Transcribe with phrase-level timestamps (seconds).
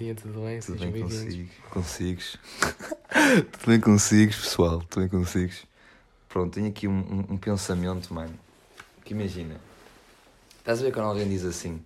[0.00, 0.60] maltinha, tudo bem?
[0.60, 1.50] Tudo Sejam bem consigo?
[1.70, 2.38] Consigues?
[3.52, 4.80] Tudo bem consigo, pessoal?
[4.88, 5.52] Tudo bem consigo?
[6.28, 8.34] Pronto, tenho aqui um, um, um pensamento, mano.
[9.04, 9.60] Que imagina.
[10.58, 11.82] Estás a ver quando alguém diz assim: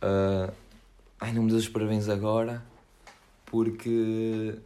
[0.00, 0.52] ah,
[1.20, 2.62] Ai, não me dês os parabéns agora
[3.46, 4.58] porque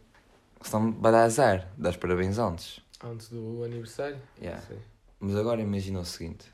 [0.61, 1.67] senão vai dar azar.
[1.77, 2.79] Dá os parabéns antes.
[3.03, 4.19] Antes do aniversário?
[4.39, 4.61] Yeah.
[4.61, 4.77] Sim.
[5.19, 6.45] Mas agora imagina o seguinte: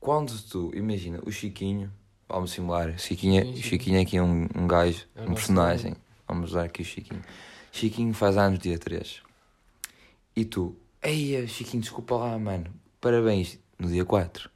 [0.00, 1.92] quando tu, imagina, o Chiquinho,
[2.28, 3.62] vamos simular, Chiquinho, é- Sim, sim.
[3.62, 5.94] Chiquinho aqui é um, um gajo, É um personagem,
[6.26, 7.22] vamos usar aqui o Chiquinho.
[7.72, 9.22] Chiquinho faz anos dia 3.
[10.34, 12.66] E tu, eia, Chiquinho, desculpa lá, mano,
[13.00, 14.50] parabéns no dia 4.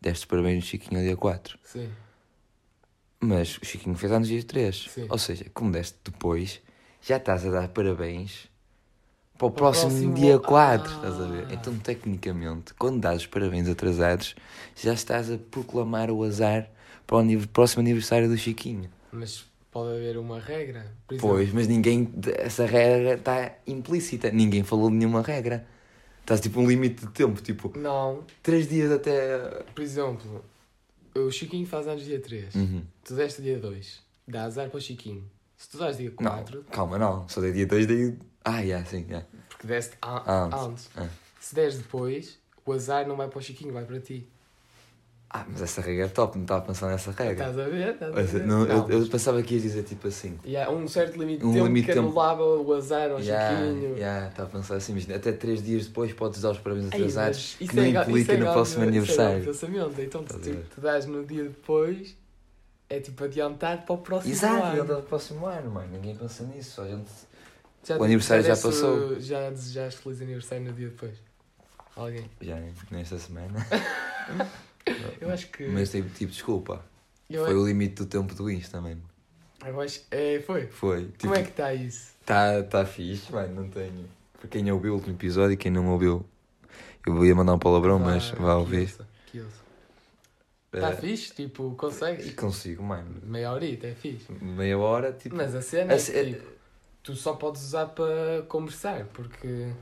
[0.00, 1.58] Deste parabéns no Chiquinho no dia 4.
[1.64, 1.90] Sim.
[3.20, 4.88] Mas o Chiquinho fez anos dia 3.
[4.90, 5.06] Sim.
[5.08, 6.60] Ou seja, como deste depois,
[7.02, 8.47] já estás a dar parabéns
[9.38, 10.90] para o Para próximo, próximo- dia 4.
[10.90, 10.94] Ah.
[10.96, 11.46] Estás a ver?
[11.52, 14.34] Então, tecnicamente, quando dás os parabéns atrasados,
[14.76, 16.68] já estás a proclamar o azar
[17.06, 18.90] para o próximo aniversário do Chiquinho.
[19.12, 20.92] Mas pode haver uma regra.
[21.20, 22.12] Pois, mas ninguém.
[22.36, 24.30] Essa regra está implícita.
[24.30, 25.64] Ninguém falou de nenhuma regra.
[26.20, 29.38] Estás tipo um limite de tempo, tipo, Não, 3 dias até.
[29.74, 30.44] por exemplo,
[31.14, 32.54] o Chiquinho faz anos dia 3.
[32.54, 32.82] Uhum.
[33.02, 34.02] Tu deste dia 2.
[34.26, 35.24] Dá azar para o Chiquinho.
[35.56, 37.26] Se tu dás dia Não, 4, calma, não.
[37.30, 38.14] Só dei dia 2, dei.
[38.44, 39.22] Ah, já, sim, já.
[39.58, 40.88] Porque deste a- Antes.
[40.96, 41.06] Ah.
[41.40, 44.26] Se des depois, o azar não vai para o Chiquinho, vai para ti.
[45.30, 47.32] Ah, mas essa regra é top, não estava a pensar nessa regra.
[47.50, 47.88] Estás a ver?
[47.92, 48.46] Estás a ver?
[48.46, 50.38] não, eu, Não, eu pensava que ias dizer tipo assim.
[50.42, 52.08] E há um certo limite de Um tempo limite que de tempo.
[52.08, 53.98] anulava o azar ao Ya, Chiquinho.
[53.98, 57.00] ya, estava a pensar assim, imagina, até 3 dias depois podes dar os parabéns Ei,
[57.00, 59.44] mas atrasados que não é ga- implica isso é no ga- próximo isso é aniversário.
[59.44, 60.00] pensamento.
[60.00, 60.56] Então, tu, Estás a ver?
[60.62, 62.16] tipo, tu dás no dia depois,
[62.88, 64.72] é tipo adiantar para o próximo Exato, ano.
[64.82, 65.88] ele é do próximo ano, mano.
[65.92, 66.80] Ninguém pensa nisso.
[66.80, 67.10] A gente.
[67.84, 69.20] Já, O aniversário já passou.
[69.20, 71.14] Já desejaste feliz aniversário no dia depois?
[71.96, 72.28] Alguém?
[72.40, 72.56] Já
[72.90, 73.66] nesta semana.
[75.20, 75.66] Eu acho que.
[75.66, 76.84] Mas tipo, tipo desculpa.
[77.28, 79.02] eu, Foi o limite do tempo do Insta, mano.
[79.64, 80.02] eu acho.
[80.10, 80.66] É, foi.
[80.68, 81.04] Foi.
[81.06, 82.14] Tipo, Como é que está isso?
[82.24, 84.08] Tá, tá fixe, mano, não tenho.
[84.38, 86.24] Para quem ouviu o último episódio e quem não ouviu,
[87.06, 88.88] eu ia mandar um palavrão, mas Ah, vá ouvir.
[89.26, 89.44] que.
[90.72, 91.34] Está Eh, fixe?
[91.34, 92.34] Tipo, E consegues?
[92.34, 93.20] consigo, mano.
[93.24, 94.30] Meia horita, é fixe.
[94.32, 95.34] Meia hora, tipo.
[95.36, 96.46] Mas a cena é a tipo,
[97.08, 99.72] tu só podes usar para conversar, porque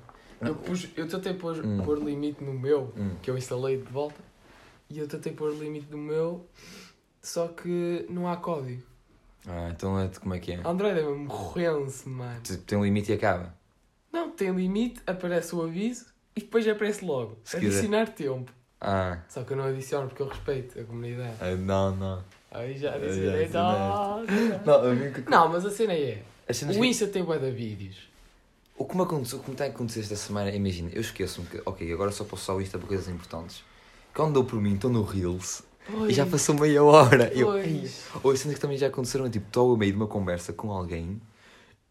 [0.40, 1.82] eu, pus, eu tentei pôr, Hum.
[1.84, 3.16] pôr limite no meu, Hum.
[3.20, 4.20] que eu instalei de volta,
[4.88, 6.46] e eu tentei pôr limite no meu,
[7.20, 8.80] só que não há código.
[9.44, 10.60] Ah, então é como é que é?
[10.64, 12.40] Android é mesmo rense, mano.
[12.42, 13.52] Tipo, Tem limite e acaba.
[14.12, 16.06] Não, tem limite, aparece o aviso
[16.36, 17.38] e depois aparece logo.
[17.42, 17.78] Se quiser.
[17.80, 18.52] Adicionar tempo.
[18.80, 21.34] Ah, Só que eu não adiciono porque eu respeito a comunidade.
[21.40, 22.24] ah, não, não.
[22.52, 23.48] Aí já já adicionei.
[24.64, 24.94] Não,
[25.28, 26.22] não, mas a cena é.
[26.78, 27.96] O Insta tem bué de vídeos.
[28.78, 31.46] O que me aconteceu, o que me está a acontecer esta semana, imagina, eu esqueço-me
[31.46, 33.64] que, ok, agora só posso usar o Insta para coisas importantes.
[34.14, 35.62] Quando dou por mim, estou no Reels
[36.08, 37.32] e já passou meia hora.
[37.34, 37.80] Eu, "Ei".
[37.80, 38.04] Pois.
[38.22, 41.20] ou cenas que também já aconteceram, tipo, estou ao meio de uma conversa com alguém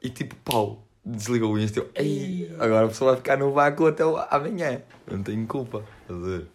[0.01, 1.79] e tipo, pau, desliga o Insta.
[1.79, 2.55] Eu, Ei, Ei.
[2.59, 4.81] agora a pessoa vai ficar no vácuo até o- amanhã.
[5.07, 5.83] Eu não tenho culpa.
[6.03, 6.47] Estás a ver?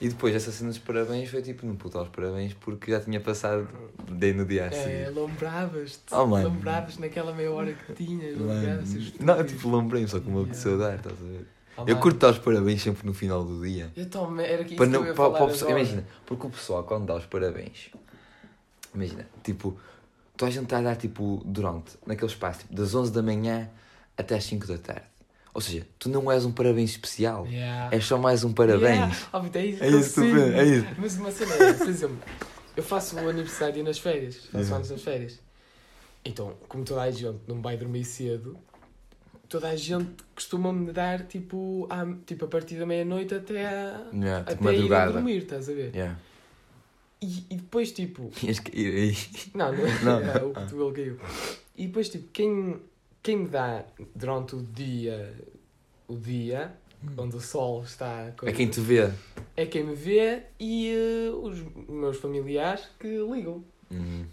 [0.00, 3.20] E depois essa cena dos parabéns foi tipo, não puto aos parabéns porque já tinha
[3.20, 3.68] passado,
[4.10, 5.14] dei no dia a É, seguir.
[5.14, 6.14] lombravas-te.
[6.14, 6.24] Oh.
[6.24, 8.36] Lombravas naquela meia hora que tinhas.
[8.38, 10.48] Lombravas Não, tipo, lembrei-me só que me Yeah.
[10.50, 11.46] apeteceu dar, estás a ver?
[11.76, 13.92] Oh, Eu curto dar os parabéns sempre no final do dia.
[13.94, 15.70] Eu também, era que isso Para que não, ia para, para agora.
[15.70, 17.90] imagina, porque o pessoal quando dá os parabéns,
[18.94, 19.78] imagina, tipo,
[20.36, 23.68] tu a gente está a dar tipo durante, naquele espaço, tipo, das 11 da manhã
[24.16, 25.02] até às 5 da tarde.
[25.52, 27.94] Ou seja, tu não és um parabéns especial, Yeah.
[27.94, 28.98] és só mais um parabéns.
[28.98, 29.16] Yeah.
[29.32, 30.86] Oh, é isso É isso é isso.
[30.98, 32.18] Mas uma cena é, por exemplo,
[32.76, 35.40] eu faço o aniversário nas férias, faço anos nas férias.
[36.24, 38.56] Então, como toda a gente não vai dormir cedo,
[39.48, 44.44] toda a gente costuma-me dar tipo, à, tipo a partir da meia-noite até, a, Yeah,
[44.44, 45.12] tipo, até ir a madrugada.
[45.14, 45.90] dormir, estás a ver?
[45.94, 46.18] Yeah.
[47.22, 49.16] E, e depois, tipo, Tinhas que ir aí.
[49.54, 50.30] não, não, Não.
[50.30, 51.18] é o cotovelo caiu.
[51.76, 52.80] E depois, tipo, quem,
[53.22, 55.34] quem me dá durante o dia,
[56.08, 56.72] o dia,
[57.16, 58.06] onde o sol está...
[58.06, 59.10] a É coisa, quem te vê.
[59.56, 61.58] é quem me vê e eh, os
[61.88, 63.64] meus familiares que ligam.
[63.90, 64.26] Uhum.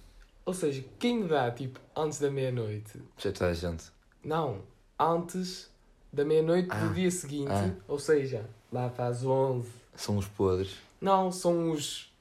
[0.45, 3.85] Ou seja, quem me dá, tipo, antes da meia-noite, Já toda a gente.
[4.23, 4.61] não,
[4.99, 5.69] antes
[6.13, 6.85] da meia-noite Ah.
[6.85, 7.71] do dia seguinte, Ah.
[7.87, 9.67] ou seja, lá para as 11.
[9.95, 10.75] São os podres.
[11.01, 12.11] Não, são os,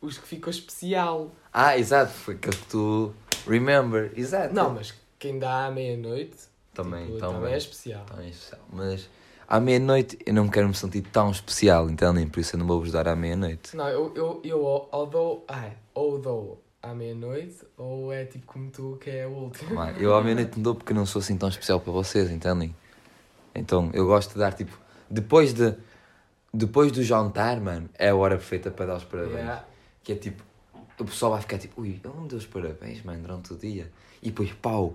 [0.00, 1.30] os que ficam especial.
[1.52, 3.12] Ah, exato, foi que tu
[3.46, 4.12] remember.
[4.16, 4.54] Exato.
[4.54, 6.36] Não, mas quem dá à meia-noite
[6.74, 7.34] também, tipo, também.
[7.36, 8.04] também é especial.
[8.04, 8.60] Também é especial.
[8.72, 9.08] Mas
[9.48, 12.28] à meia-noite eu não quero me sentir tão especial, entendem?
[12.28, 13.76] Por isso eu não vou vos dar à meia-noite.
[13.76, 15.46] Não, eu, eu, eu ou- ou dou,
[15.94, 19.86] ou dou à meia-noite, ou é tipo como tu, que é a última.
[19.86, 22.74] Mano, Eu à meia-noite dou porque eu não sou assim tão especial para vocês, entendem?
[23.54, 24.78] Então eu gosto de dar tipo.
[25.08, 25.74] Depois de.
[26.52, 29.36] Depois do jantar, mano, é a hora perfeita para dar os parabéns.
[29.36, 29.64] Yeah.
[30.02, 30.42] Que é tipo.
[30.98, 33.90] o pessoal vai ficar tipo, ui, ele não deu os parabéns, mano, durante o dia.
[34.22, 34.94] E depois, pau,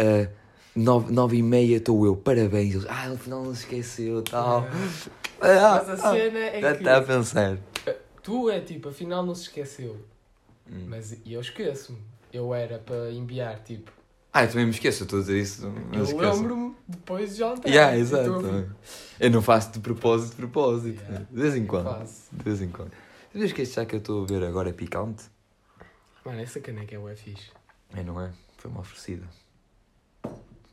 [0.00, 0.30] uh,
[0.74, 2.74] nove, nove e meia estou eu, parabéns.
[2.74, 4.66] Eles, ah, no final não se esqueceu, tal.
[5.40, 7.58] Ah, Mas a cena é já que está a pensar.
[8.22, 9.96] tu é tipo, afinal não se esqueceu.
[10.70, 10.86] Hum.
[10.88, 11.98] Mas eu esqueço-me.
[12.32, 13.90] Eu era para enviar, tipo,
[14.32, 15.72] Ah, eu também me esqueço, estou a dizer isso.
[15.92, 17.70] Eu lembro-me depois de ontem.
[17.70, 18.74] Yeah, Eu exato.
[19.18, 21.02] Eu não faço de propósito, de propósito.
[21.02, 21.26] Yeah.
[21.30, 21.86] De vez em quando.
[21.86, 22.28] Faço.
[22.32, 22.92] De vez em quando.
[23.32, 25.24] Sabes que este chá que eu estou a ver agora é picante?
[26.24, 27.50] Mano, essa caneca é o fixe.
[27.94, 28.30] É, não é?
[28.58, 29.26] Foi uma oferecida.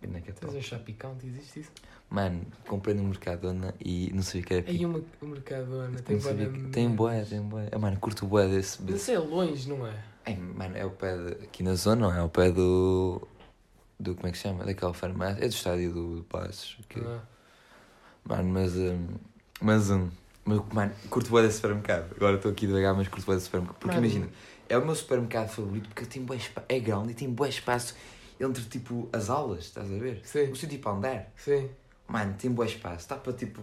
[0.08, 0.58] Caneca Tens top.
[0.58, 1.72] um chá picante, existe isso?
[2.10, 5.06] Mano, comprei no Mercadona e não sabia que era Aí picante.
[5.22, 7.68] o, o Mercadona tem bué que- Tem boé, tem boé.
[7.72, 8.82] Ah, mano, curto boé desse.
[8.82, 9.12] Mas desse.
[9.12, 9.94] é longe, não é?
[10.26, 12.20] É, mano, é o pé de, aqui na zona, não é?
[12.20, 13.22] É o pé do.
[14.00, 14.64] do como é que chama?
[14.66, 15.44] Daquela farmácia.
[15.44, 16.78] É do estádio do, Passos.
[16.90, 17.22] que- Ah.
[18.26, 18.74] Mano, mas.
[18.76, 19.08] hum,
[19.62, 19.90] mas.
[19.90, 20.10] hum,
[20.46, 22.14] mas, mano, curto boé desse supermercado.
[22.16, 23.78] Agora estou aqui devagar, mas curto boé desse supermercado.
[23.80, 24.08] Porque Mano.
[24.08, 24.30] imagina,
[24.70, 26.66] é o meu supermercado favorito porque tem bué espaço.
[26.70, 27.96] É grande e tem bué espaço
[28.40, 30.22] entre tipo as aulas, estás a ver?
[30.24, 31.32] Sim, O sítio para andar.
[31.36, 31.70] sim.
[32.08, 33.10] Mano, tem bué espaço.
[33.10, 33.62] Dá para tipo.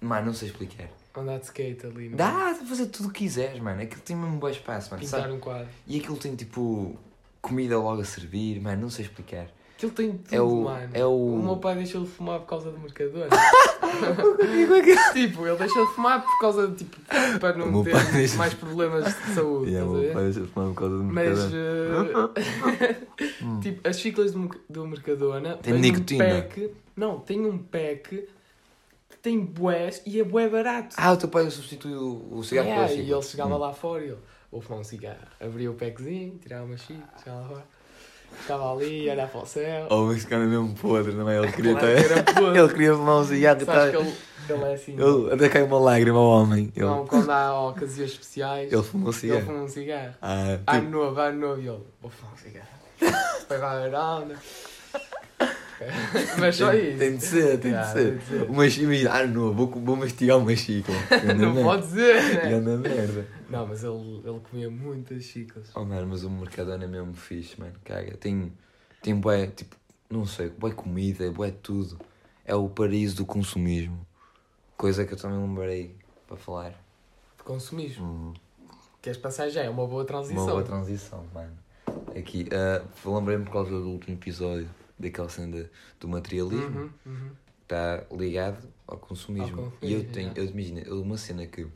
[0.00, 0.88] Mano, não sei explicar.
[1.16, 2.08] Andar de skate ali.
[2.10, 2.16] não é?
[2.16, 3.80] Dá para fazer tudo o que quiseres, mano.
[3.80, 5.02] Aquilo tem mesmo bué espaço, mano.
[5.02, 5.32] Pintar sabe?
[5.32, 5.68] um quadro.
[5.86, 6.98] E aquilo tem tipo.
[7.40, 9.46] comida logo a servir, mano, não sei explicar.
[9.76, 10.90] Aquilo tem tudo, É o- mano.
[10.94, 13.26] é o- O meu pai deixou de fumar por causa do Mercadona.
[15.12, 16.96] tipo, ele deixou de fumar por causa de, tipo,
[17.40, 20.46] para O não ter deixa- mais problemas de saúde, estás a meu pai deixa de
[20.46, 22.32] fumar por causa do Mas, Mercadona.
[22.36, 22.96] eh,
[23.42, 23.60] Hum.
[23.60, 26.24] tipo, as chiclas do, do Mercadona Tem nicotina.
[26.24, 28.28] Um pack, não, tem um pack
[29.10, 30.94] que tem bués e é bué barato.
[30.98, 33.58] Ah, o teu pai substituiu o o cigarro Yeah, pela e ele chegava Hum.
[33.58, 34.18] lá fora e ele,
[34.50, 35.18] vou fumar um cigarro.
[35.40, 37.73] Abria o packzinho, tirava uma xícara, chegava lá fora.
[38.40, 39.86] Ficava ali, olhava para o céu.
[39.90, 41.38] Oh, o mexicano é mesmo podre, não é?
[41.38, 42.58] Ele queria Claro ter...
[42.58, 43.60] Ele queria fumar um cigarro.
[43.64, 44.14] Sabes tá- que ele,
[44.50, 44.92] ele é assim.
[44.92, 46.72] Ele até caiu uma lágrima ao homem.
[46.76, 49.46] Ele, Não, quando há ocasiões especiais, ele fumou ele cigarro.
[49.46, 50.14] fuma um cigarro.
[50.20, 52.68] Ah, Ano tipo, novo, ano novo, e ele, vou fumar um cigarro.
[53.40, 54.34] Depois vai a varanda.
[56.38, 56.98] Mas só isso.
[56.98, 58.18] tem de ser, tem de ser.
[58.18, 58.50] de ser.
[58.50, 60.98] Uma xícara, ah não, vou, vou mastigar uma xícara.
[61.34, 62.76] Não pode ser, né?
[62.76, 63.26] Merda.
[63.48, 65.70] Não, mas ele, ele comia muitas chicas.
[65.74, 67.74] Oh mano, mas o Mercadona é mesmo fixe, mano.
[67.84, 68.16] Caga.
[68.16, 68.52] Tem,
[69.02, 69.76] tem bué, tipo,
[70.10, 71.98] não sei, bué comida, bué tudo.
[72.44, 74.06] É o paraíso do consumismo.
[74.76, 75.96] Coisa que eu também lembrei
[76.26, 76.70] para falar.
[77.36, 78.04] De consumismo.
[78.04, 78.34] Hum,
[79.00, 79.62] Queres passar já?
[79.62, 80.44] É uma boa transição.
[80.44, 81.52] uma boa transição, mano.
[82.18, 84.68] Aqui, ah, lembrei-me por causa do último episódio,
[84.98, 85.68] daquela cena
[86.00, 86.78] do materialismo.
[86.80, 87.30] Uhum, uhum.
[87.62, 89.62] está ligado ao consumismo.
[89.62, 90.40] Ao e eu tenho, yeah.
[90.40, 91.66] eu, imagina, eu- uma cena que,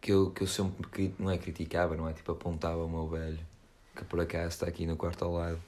[0.00, 3.38] que, eu, que eu sempre, não é criticava, não é tipo apontava ao meu velho,
[3.94, 5.60] que por acaso está aqui no quarto ao lado.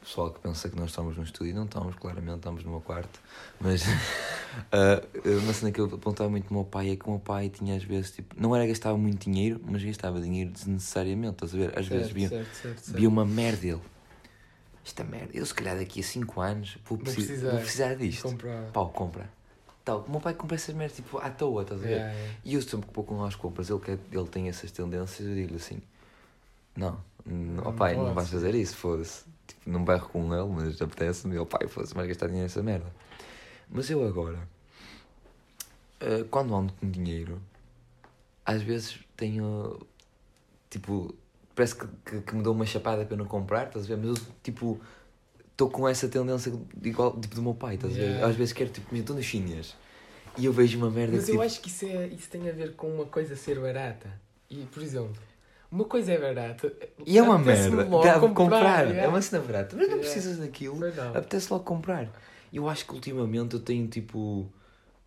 [0.00, 2.80] O pessoal que pensa que nós estamos no estúdio, não estamos, claramente estamos no meu
[2.80, 3.20] quarto.
[3.60, 3.82] Mas
[4.72, 5.02] ah,
[5.42, 7.76] uma cena que eu apontava muito ao meu pai é que o meu pai tinha
[7.76, 11.78] às vezes, tipo, não era gastava muito dinheiro, mas gastava dinheiro desnecessariamente, estás a ver?
[11.78, 12.96] Às vezes Certo, via, certo, certo, certo.
[12.96, 13.80] via uma merda ele.
[14.88, 17.50] Esta merda, eu se calhar daqui a 5 anos vou, Vou precis- precisar.
[17.50, 18.22] vou precisar disto.
[18.22, 18.70] Comprar.
[18.72, 19.30] Pau, compra.
[19.84, 21.90] Tal, o meu pai compra essas merdas tipo à toa, estás a ver?
[21.96, 22.34] Yeah, yeah.
[22.42, 25.34] E eu sempre que vou com as compras, ele, quer, ele tem essas tendências, eu
[25.34, 25.82] digo-lhe assim:
[26.74, 28.14] Não, não, Não pai, não posso.
[28.14, 29.24] vais fazer isso, foda-se.
[29.46, 32.86] Tipo, não berro com ele, mas apetece-me, ó pai, foda-se, mais gastar dinheiro nessa merda.
[33.68, 34.38] Mas eu agora,
[36.00, 37.38] eh, quando ando com dinheiro,
[38.44, 39.78] às vezes tenho,
[40.70, 41.14] tipo,
[41.58, 43.96] parece que, que, que me dou uma chapada para eu não comprar, estás a ver?
[43.96, 44.80] Mas eu, tipo,
[45.50, 46.52] estou com essa tendência
[46.84, 48.02] igual, tipo, do meu pai, estás a ver?
[48.04, 48.26] Yeah.
[48.28, 49.74] Às vezes quero, tipo, estou no chinês
[50.36, 52.48] e eu vejo uma merda Mas que, eu tipo, acho que isso, é, isso tem
[52.48, 54.08] a ver com uma coisa ser barata.
[54.48, 55.16] E, por exemplo,
[55.70, 56.72] uma coisa é barata.
[57.04, 57.84] E é uma merda.
[57.84, 58.84] logo Dá comprar, comprar.
[58.86, 59.02] yeah.
[59.02, 59.74] É uma cena barata.
[59.76, 60.12] Mas não Yeah.
[60.12, 60.78] precisas daquilo.
[61.12, 62.08] Apetece logo comprar.
[62.52, 64.48] Eu acho que ultimamente eu tenho tipo.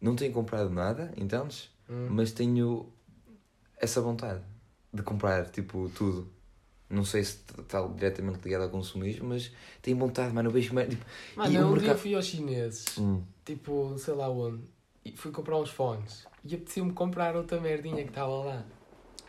[0.02, 1.70] Não tenho comprado nada, entendes?
[1.90, 2.08] Hum.
[2.10, 2.92] Mas tenho
[3.78, 4.42] essa vontade
[4.94, 6.28] de comprar tipo tudo.
[6.92, 10.50] Não sei se está diretamente ligado ao consumismo, mas tenho vontade, mano.
[10.50, 10.70] Eu vejo.
[10.70, 11.06] Tipo,
[11.36, 13.22] Mano, eu o um dia mercado- fui aos chineses, Hum.
[13.46, 14.62] tipo, sei lá onde,
[15.06, 16.28] e fui comprar uns fones.
[16.44, 18.66] E apetecia-me comprar outra merdinha que estava lá.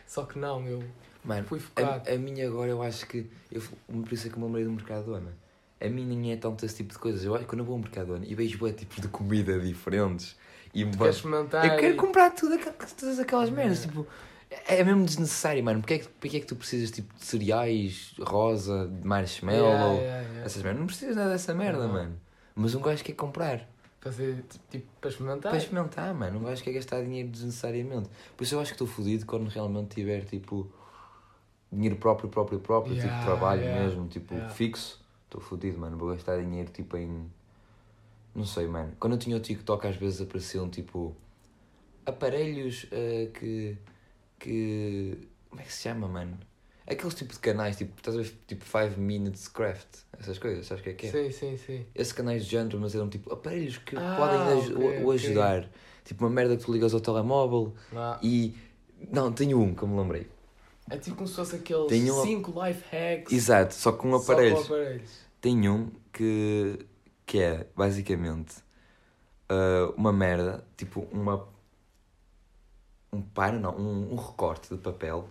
[0.05, 0.83] Só que não, eu
[1.23, 2.09] Mano, fui focado.
[2.09, 3.29] a, a minha agora eu acho que.
[3.51, 5.31] Eu, por isso é que eu me lembrei do Mercadona.
[5.79, 7.23] A mim nem é tanto esse tipo de coisas.
[7.23, 10.35] Eu acho que quando eu vou ao Mercadona e vejo bué tipos de comida diferentes
[10.73, 11.65] e me Queres experimentar?
[11.65, 12.57] Eu quero e- comprar tudo,
[12.99, 14.05] todas aquelas merdas, tipo,
[14.67, 15.81] é é mesmo desnecessário, mano.
[15.81, 19.93] Porque é que, porque é que tu precisas tipo, de cereais, rosa, de marshmallow, Yeah,
[19.95, 20.45] yeah, yeah.
[20.45, 20.79] essas merdas?
[20.79, 21.93] Não precisas nada dessa merda, Não.
[21.93, 22.19] mano.
[22.55, 23.67] Mas um gajo quer comprar.
[23.99, 25.51] Para ser, tipo, para experimentar.
[25.51, 26.39] Para experimentar, mano.
[26.39, 28.09] Um gajo quer gastar dinheiro desnecessariamente.
[28.35, 30.69] Por isso eu acho que estou fodido quando realmente tiver, tipo,
[31.71, 35.01] dinheiro próprio, próprio, próprio, tipo, trabalho mesmo, tipo, fixo.
[35.25, 35.97] Estou fodido, mano.
[35.97, 37.31] Vou gastar dinheiro, tipo, em...
[38.35, 38.91] Não sei, mano.
[38.99, 41.15] Quando eu tinha o TikTok, às vezes apareciam, tipo,
[42.05, 43.77] aparelhos eh, que...
[44.43, 45.17] que...
[45.49, 46.37] Como é que se chama, mano?
[46.85, 49.87] Aqueles tipo de canais, tipo, estás a ver, tipo 5 Minutes Craft,
[50.19, 51.11] essas coisas, sabes o que é que é?
[51.11, 51.85] Sim, sim, sim.
[51.95, 55.69] Esses canais de género, mas eram tipo aparelhos que Ah, podem ok, o, ajudar.
[56.03, 58.53] Tipo uma merda que tu ligas ao telemóvel Ah, e.
[59.11, 60.27] Não, tenho um que eu me lembrei.
[60.89, 63.31] é tipo como se fosse aqueles Tem um- 5 life hacks.
[63.31, 64.67] Exato, só com só aparelhos.
[64.67, 65.11] com aparelhos.
[65.39, 66.79] Tem um que,
[67.25, 68.55] que é basicamente
[69.47, 71.47] ah, uma merda, tipo uma.
[73.13, 75.27] Um par, não, um, um recorte de papel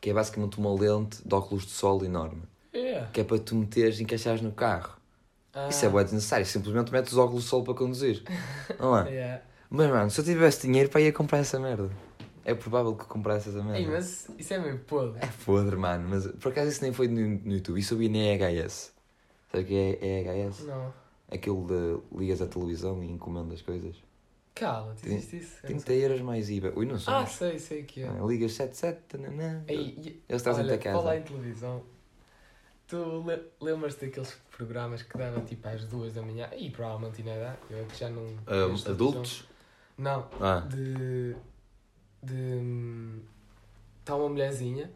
[0.00, 2.42] que é basicamente uma lente de óculos de sol enorme.
[2.74, 3.08] Yeah.
[3.10, 4.92] Que é para tu meteres e encaixares no carro.
[5.54, 8.22] Ah, Isso é bué desnecessário, simplesmente metes os óculos de sol para conduzir.
[8.78, 9.08] Não é?
[9.10, 9.42] Yeah.
[9.70, 11.90] Mas mano, se eu tivesse dinheiro para ir comprar essa merda.
[12.44, 13.78] É provável que comprasse essa merda.
[13.78, 15.18] Ei, mas isso é meio podre.
[15.22, 16.06] É podre, mano.
[16.06, 17.80] Mas por acaso isso nem foi no, no YouTube.
[17.80, 18.92] Isso eu vi na EHS.
[19.50, 20.66] Sabe o que é EHS?
[20.66, 20.92] Não.
[21.32, 23.96] Aquilo de ligas a televisão e encomendas coisas.
[24.54, 25.56] Tem- existe isso?
[25.64, 26.04] Eu não 30 sei.
[26.04, 26.72] euros mais IVA.
[26.76, 27.30] Ui, não Ah, somos.
[27.32, 28.08] sei, sei que é.
[28.08, 29.64] Ah, ligas 77, tananã.
[29.66, 30.98] Ei, Eles trazem-te a casa.
[30.98, 31.82] falar em televisão,
[32.86, 36.48] tu le- lembras-te daqueles programas que davam tipo às duas da manhã?
[36.56, 38.24] E provavelmente ainda dá, eu é que já não...
[38.46, 39.44] Ah, adultos?
[39.98, 41.34] Não, Ah, de...
[42.22, 43.20] de...
[44.00, 44.90] Está uma mulherzinha,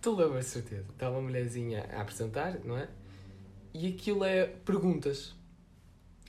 [0.00, 2.88] tu lembras de certeza, está uma mulherzinha a apresentar, não é?
[3.74, 5.34] E aquilo é perguntas.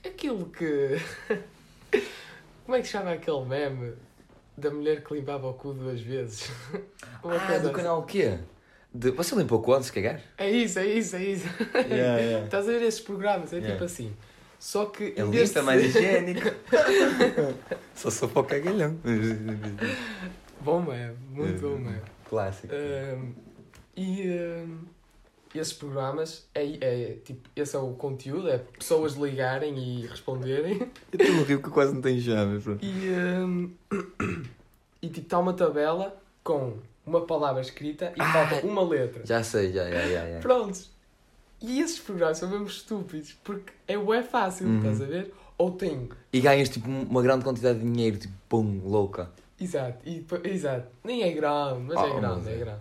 [0.04, 0.96] Aquilo que...
[2.70, 3.94] Como é que chama aquele meme
[4.56, 6.52] da mulher que limpava o cu duas vezes?
[7.20, 7.76] Uma ah coisa do assim.
[7.76, 8.38] canal o quê?
[8.94, 9.10] De...
[9.10, 10.20] Você limpou quando se cagar?
[10.38, 11.46] É isso, é isso, é isso.
[11.74, 12.44] Yeah, yeah.
[12.44, 13.52] Estás a ver esses programas?
[13.52, 13.72] É Yeah.
[13.74, 14.14] tipo assim.
[14.60, 15.14] Só que.
[15.16, 16.48] É lista de mais higiênico.
[17.96, 18.96] Só sou para o cagalhão.
[20.60, 22.02] Bom meme, muito bom meme.
[22.28, 22.72] Clássico.
[22.72, 23.32] Ahm,
[23.96, 24.78] e ahm,
[25.58, 30.88] esses programas, é, é tipo, esse é o conteúdo, é pessoas ligarem e responderem.
[31.12, 32.60] Eu estou a rir porque quase não tem chave.
[32.60, 32.84] pronto.
[32.84, 33.70] E, ahm,
[35.02, 36.74] e tipo, está uma tabela com
[37.06, 38.32] uma palavra escrita e Ah!
[38.32, 39.22] falta uma letra.
[39.24, 40.30] Já sei, já, já, já.
[40.30, 40.38] já.
[40.40, 40.90] Prontos.
[41.62, 44.78] E esses programas são mesmo estúpidos, porque é bué fácil, Uhum.
[44.78, 45.34] estás a ver?
[45.58, 49.30] Ou tem E ganhas tipo uma grande quantidade de dinheiro, tipo, pum, louca.
[49.60, 50.86] Exato, e, exato.
[51.04, 52.56] Nem é grande, mas Ah, é grande, mas é é.
[52.56, 52.80] grande.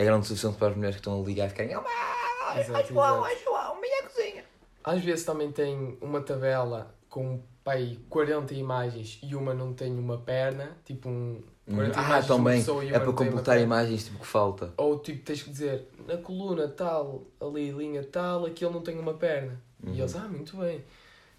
[0.00, 1.76] É grande o suficiente para as mulheres que estão a ligar e ficarem.
[1.76, 4.44] "Oh, mãe, Exato, ai, João, ai, João, à cozinha.
[4.82, 10.16] Às vezes também tem uma tabela com pai 40 imagens e uma não tem uma
[10.16, 12.64] perna, tipo um 40 Ah, também.
[12.90, 14.72] É para completar imagens tipo que falta.
[14.78, 19.12] Ou tipo, tens que dizer na coluna tal, ali linha tal, aquele não tem uma
[19.12, 19.60] perna.
[19.84, 19.92] Uhum.
[19.92, 20.82] E eles, ah, muito bem.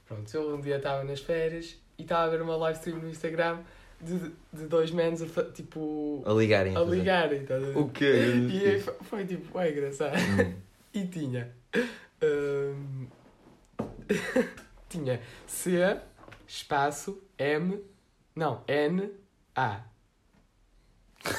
[0.05, 3.09] Pronto, eu um dia estava nas férias e estava a ver uma live stream no
[3.09, 3.61] Instagram
[4.01, 6.75] de, de dois mens a, tipo, A ligarem.
[6.75, 7.41] a ligarem.
[7.41, 7.77] estás a ver?
[7.77, 8.13] O quê?
[8.49, 10.15] E aí foi, foi tipo, é engraçado.
[10.17, 10.53] Hum.
[10.93, 11.49] E tinha.
[12.21, 13.07] hum,
[14.89, 15.97] tinha C,
[16.45, 17.79] espaço, M,
[18.35, 19.09] não, N,
[19.55, 19.81] A.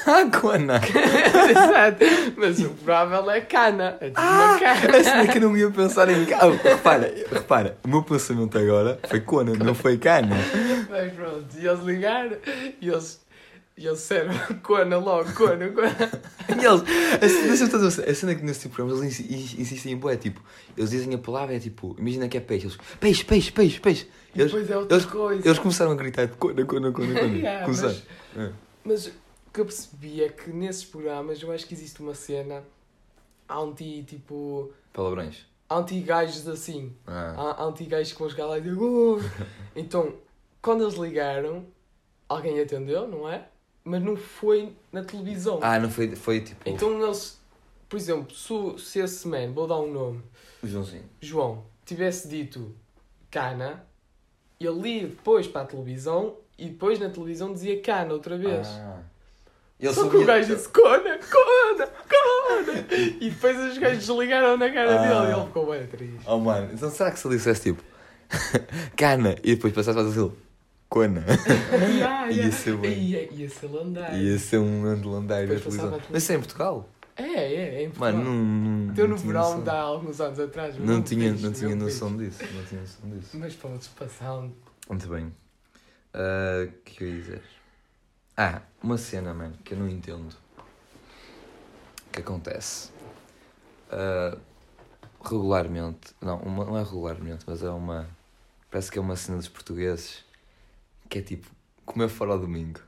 [0.05, 0.79] Ah, Cona!
[1.49, 2.05] Exato.
[2.37, 3.97] Mas o provável é cana.
[3.99, 5.03] É tipo uma A cana.
[5.03, 6.25] cena que eu não ia pensar em.
[6.33, 10.35] Ah, repara, repara, o meu pensamento agora foi Cona, não foi Cana.
[10.89, 12.37] Mas pronto, e eles ligaram
[12.81, 13.21] e eles.
[13.75, 15.89] E eles disseram cona logo, cona, cona.
[16.47, 16.83] E eles,
[17.19, 19.59] a cena, deixa-me fazer uma cena- a cena que nesse tipo de programas eles insi-
[19.59, 20.39] insistem em boé, tipo,
[20.77, 24.07] eles dizem a palavra, é tipo, imagina que é peixe, eles, peixe, peixe, peixe, peixe.
[24.35, 25.47] E Eles, depois é outra eles, coisa.
[25.47, 27.19] eles começaram a gritar de cona, cona, cona, cona.
[27.35, 27.95] Yeah, Começaram.
[28.35, 28.51] mas, É.
[28.85, 29.11] mas
[29.53, 32.63] que eu percebi é que nesses programas eu acho que existe uma cena
[33.47, 35.45] anti, tipo, Palavrões.
[35.69, 36.93] anti-gajos assim.
[37.05, 37.63] Ah.
[37.63, 39.19] Anti-gajos que vão chegar lá e "Oh".
[39.75, 40.13] Então,
[40.61, 41.65] quando eles ligaram,
[42.27, 43.47] alguém atendeu, não é?
[43.83, 45.59] Mas não foi na televisão.
[45.61, 46.67] ah, não foi, foi tipo.
[46.67, 47.39] Então eles,
[47.89, 50.23] por exemplo, se, se esse man, vou dar um nome,
[50.63, 51.03] Joãozinho.
[51.21, 52.73] João, tivesse dito
[53.29, 53.85] cana,
[54.59, 58.67] ele ia depois para a televisão e depois na televisão dizia cana outra vez.
[58.67, 59.03] Ah.
[59.79, 62.85] Ele Só que o gajo disse cona, cona, cona.
[63.19, 65.01] e depois os gajos desligaram na cara Ah.
[65.21, 66.19] dele e ele ficou bem triste.
[66.25, 67.83] Oh mano, então será que se ele dissesse tipo
[68.95, 70.31] cana e depois passasse a fazer
[70.89, 71.25] cona?
[72.07, 72.93] Ah, Ia ia, ser bem.
[72.97, 74.17] ia, ia ser lendário.
[74.17, 76.01] Ia ser um grande lendário da televisão.
[76.09, 76.89] Mas isso é em Portugal?
[77.15, 78.13] É, é, é em Portugal.
[78.13, 78.33] Mano, não.
[78.87, 80.77] não Deu no tinha verão de há alguns anos atrás.
[80.79, 81.77] Não tinha, fiz, não tinha fiz.
[81.79, 82.39] noção disso.
[82.55, 83.29] Não tinha noção disso.
[83.37, 84.53] Mas pronto, passando.
[84.89, 85.33] Muito bem.
[86.13, 87.41] Ah, O que eu ia dizer?
[88.35, 90.35] Ah, uma cena, mano, que eu não entendo.
[92.11, 92.91] que acontece?
[93.89, 94.37] Ah,
[95.23, 98.07] regularmente, não, uma, não é regularmente, mas é uma.
[98.71, 100.25] Parece que é uma cena dos portugueses
[101.09, 101.47] que é tipo
[101.85, 102.79] comer fora ao domingo.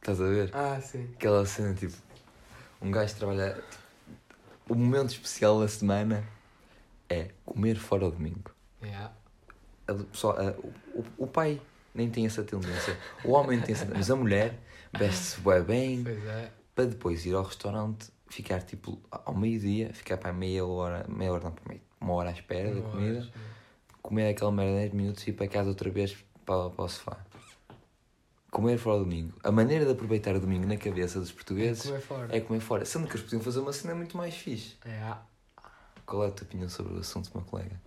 [0.00, 0.50] Estás a ver?
[0.54, 1.08] Ah, sim.
[1.14, 1.96] Aquela cena tipo.
[2.82, 3.54] Um gajo trabalha.
[3.54, 3.80] Tipo,
[4.70, 6.24] o momento especial da semana
[7.08, 8.50] é comer fora ao domingo.
[8.82, 9.12] Yeah.
[9.86, 10.54] A- Só, a-
[10.94, 11.60] o, o pai
[11.94, 12.98] nem tem essa tendência.
[13.24, 13.98] O homem tem essa tendência.
[13.98, 14.58] Mas a mulher
[14.92, 16.50] veste-se bué bem é.
[16.74, 21.44] para depois ir ao restaurante ficar tipo ao meio-dia, ficar para meia hora, meia hora
[21.44, 23.28] não, para meia, uma hora à espera da comida,
[24.00, 26.16] comer aquela merda 10 minutos e ir para casa outra vez
[26.46, 27.18] para, para o sofá.
[28.50, 29.34] Comer fora o domingo.
[29.44, 32.36] A maneira de aproveitar o domingo na cabeça dos portugueses Comer fora.
[32.36, 32.84] é comer fora.
[32.84, 34.76] Sendo que eles podiam fazer uma cena muito mais fixe.
[34.84, 35.22] É, ah,
[36.04, 37.80] Qual é a tua opinião sobre o assunto, meu colega?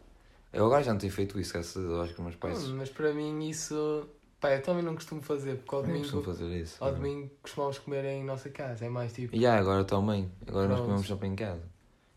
[0.53, 2.63] Eu agora já não tenho feito isso, graças a Deus, acho que os meus pais
[2.63, 4.07] hum, mas para mim isso.
[4.43, 6.83] Pá, eu também não costumo fazer, porque ao não domingo, costumam fazer isso.
[6.83, 8.83] ao domingo costumamos comer em nossa casa.
[8.85, 9.33] É mais tipo.
[9.33, 10.29] E yeah, agora também.
[10.45, 10.88] Agora nós Pronto.
[10.89, 11.63] comemos sempre em casa.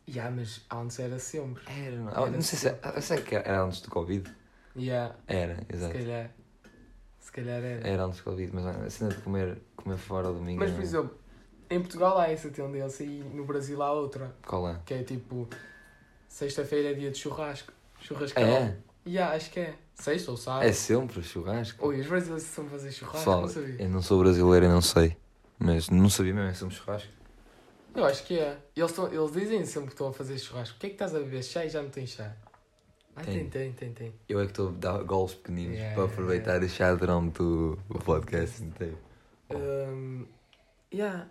[0.09, 1.63] Yeah, mas antes era sempre.
[1.69, 2.67] Era, não, Era não sei se
[2.97, 4.29] eu sei que era antes do Covid.
[4.77, 5.93] Yeah, Era, se exato.
[5.95, 6.31] calhar.
[7.21, 7.89] Se calhar era.
[7.89, 10.59] Era antes do Covid, mas a cena de comer, comer fora ao domingo.
[10.59, 11.19] Mas, não- por exemplo,
[11.71, 14.35] em Portugal há essa tendência e no Brasil há outra.
[14.45, 14.81] Qual é?
[14.85, 15.49] Que é tipo.
[16.29, 17.73] Sexta-feira é dia de churrasco.
[18.01, 18.43] Churrascão.
[18.43, 19.75] É, Yeah, acho que é.
[19.97, 20.67] Sexta ou sábado.
[20.67, 21.87] é sempre churrasco.
[21.89, 23.19] Oi, os brasileiros estão a fazer churrasco?
[23.19, 23.77] Pessoal, não sabia.
[23.83, 25.17] eu não sou brasileiro e não sei.
[25.59, 27.09] Mas não sabia mesmo, é sempre churrasco.
[27.95, 28.59] Eu acho que é.
[28.77, 30.77] Eles, estão, eles dizem sempre que estão a fazer churrasco.
[30.77, 31.43] O que é que estás a beber?
[31.43, 32.31] Chá e já não tem chá?
[33.17, 33.49] Ah, tem, Tem.
[33.49, 34.15] tem, tem, tem.
[34.29, 37.79] Eu é que estou a dar golos pequeninos Yeah, para aproveitar e chá durante o,
[37.89, 38.99] o podcast inteiro.
[39.51, 40.27] Um,
[40.93, 41.27] yeah.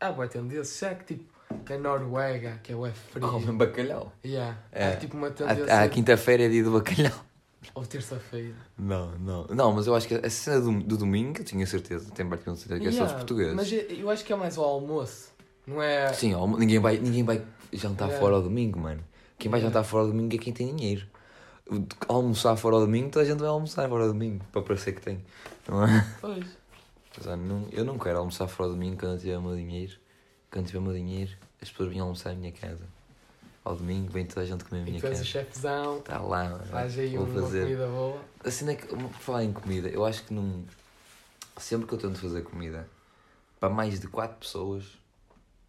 [0.00, 0.76] Ah, vai ter um desses.
[0.80, 1.32] Já que tipo,
[1.70, 3.28] na Noruega, que é o F frio.
[3.28, 4.12] Comem bacalhau.
[4.24, 4.58] Yeah.
[4.72, 4.88] É.
[4.88, 5.72] Há tipo uma tendência.
[5.72, 7.27] À, à quinta-feira é dia do bacalhau.
[7.74, 8.54] Ou terça-feira.
[8.78, 9.46] Não, não.
[9.48, 12.62] Não, mas eu acho que a cena do, do domingo, eu tinha certeza, tenho praticamente
[12.62, 13.54] certeza que é só dos Yeah, portugueses.
[13.54, 15.32] Mas eu, eu acho que é mais ao almoço.
[15.66, 16.12] Não é.
[16.12, 19.04] Sim, ninguém vai, ninguém vai jantar fora ao domingo, mano.
[19.38, 21.06] Quem vai jantar fora ao domingo é quem tem dinheiro.
[22.08, 25.02] Almoçar fora ao domingo, toda a gente vai almoçar fora ao domingo, para parecer que
[25.02, 25.22] tem.
[25.68, 26.06] Não é?
[26.20, 26.46] Pois.
[27.16, 29.94] Mas, não, eu não quero almoçar fora ao domingo quando eu tiver o meu dinheiro.
[30.50, 32.84] Quando tiver o meu dinheiro, as pessoas vêm almoçar à minha casa.
[33.68, 35.24] Ao domingo vem toda a gente comer a E minha tu és o casa.
[35.24, 35.98] chefezão.
[35.98, 36.64] Está lá, mano.
[36.64, 37.62] Faz aí Vou uma fazer.
[37.64, 38.20] comida boa.
[38.44, 40.64] A cena é que, por falar em comida, eu acho que não.
[41.58, 42.88] Sempre que eu tento fazer comida
[43.60, 44.84] para mais de 4 pessoas,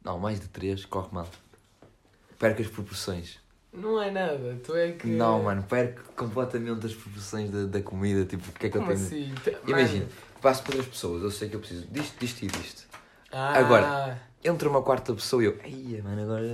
[0.03, 1.27] não, mais de 3, corre mal.
[2.37, 3.37] Perco as proporções.
[3.73, 4.57] Não é nada.
[4.63, 5.07] Tu é que.
[5.07, 8.23] Não, mano, perco completamente as proporções da, da comida.
[8.25, 9.33] Tipo, o que é que Como eu tenho.
[9.33, 9.59] assim?
[9.67, 10.15] Imagina, Mano.
[10.41, 12.87] passo para 3 pessoas, eu sei que eu preciso disto, disto e disto.
[13.31, 14.21] Ah, Agora.
[14.41, 16.53] Entra uma quarta pessoa e eu, ai, mano, agora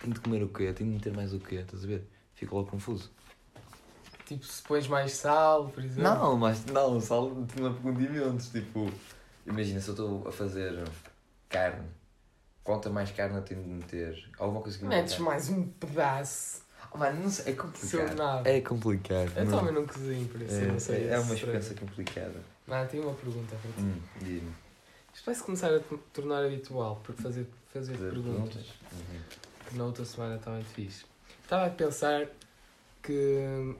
[0.00, 0.72] tenho de comer o quê?
[0.72, 1.56] Tenho de meter mais o quê?
[1.56, 2.06] Estás a ver?
[2.34, 3.10] Fico logo confuso.
[4.26, 6.02] Tipo, se pões mais sal, por exemplo.
[6.02, 8.48] Não, mas não, só tinha condimentos.
[8.48, 8.90] Tipo,
[9.46, 10.82] imagina se eu estou a fazer
[11.48, 11.86] carne,
[12.64, 14.28] quanto mais carne eu tenho de meter?
[14.38, 16.62] Alguma coisa que me Metes mais um pedaço.
[16.92, 18.46] Oh, mano, não sei, é complicado.
[18.46, 19.32] É complicado.
[19.36, 19.58] Eu não.
[19.58, 21.08] também não cozinho, por isso eu não sei.
[21.08, 22.34] é, é uma experiência complicada.
[22.66, 23.80] Não, tenho uma pergunta para ti.
[23.80, 24.54] Hum, diz-me.
[25.14, 25.80] Isto vai-se começar a
[26.12, 28.66] tornar habitual, por fazer, fazer Fazer perguntas.
[28.92, 29.45] Uhum.
[29.68, 31.04] Que na outra semana também te fiz.
[31.42, 32.28] Estava a pensar
[33.02, 33.74] que.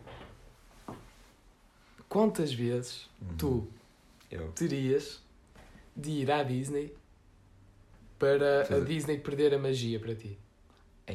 [2.09, 3.37] Quantas vezes Uhum.
[3.37, 3.69] tu
[4.31, 4.53] Eu.
[4.53, 5.21] terias
[5.97, 6.95] de ir à Disney
[8.19, 10.39] para a Disney perder a magia para ti?
[11.07, 11.13] É.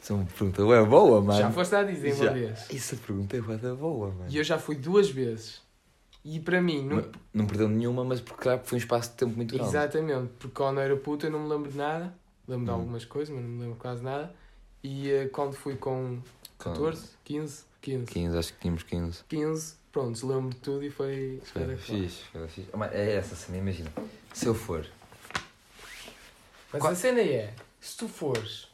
[0.00, 1.40] Isso é uma pergunta é boa, mano.
[1.40, 2.32] Já foste à Disney uma Já.
[2.32, 2.66] vez.
[2.70, 4.26] Essa pergunta é boa, mano.
[4.30, 5.62] E eu já fui duas vezes.
[6.22, 6.96] E para mim, não...
[6.98, 9.68] Não, não perdeu nenhuma, mas porque claro, foi um espaço de tempo muito grande.
[9.70, 12.14] exatamente, porque quando era puto eu não me lembro de nada.
[12.46, 12.74] Lembro de Hum.
[12.74, 14.34] algumas coisas, mas não me lembro quase nada.
[14.82, 16.20] E eh, quando fui com
[16.58, 19.24] Com 14, 15, 15, 15, acho que tínhamos 15.
[19.28, 22.68] 15, pronto, lembro de tudo e foi Foi fixe, foi fixe.
[22.72, 23.90] Ah, mas É essa cena, imagina.
[24.32, 24.86] Se eu for.
[26.72, 28.68] Mas Qual- a cena é, se tu fores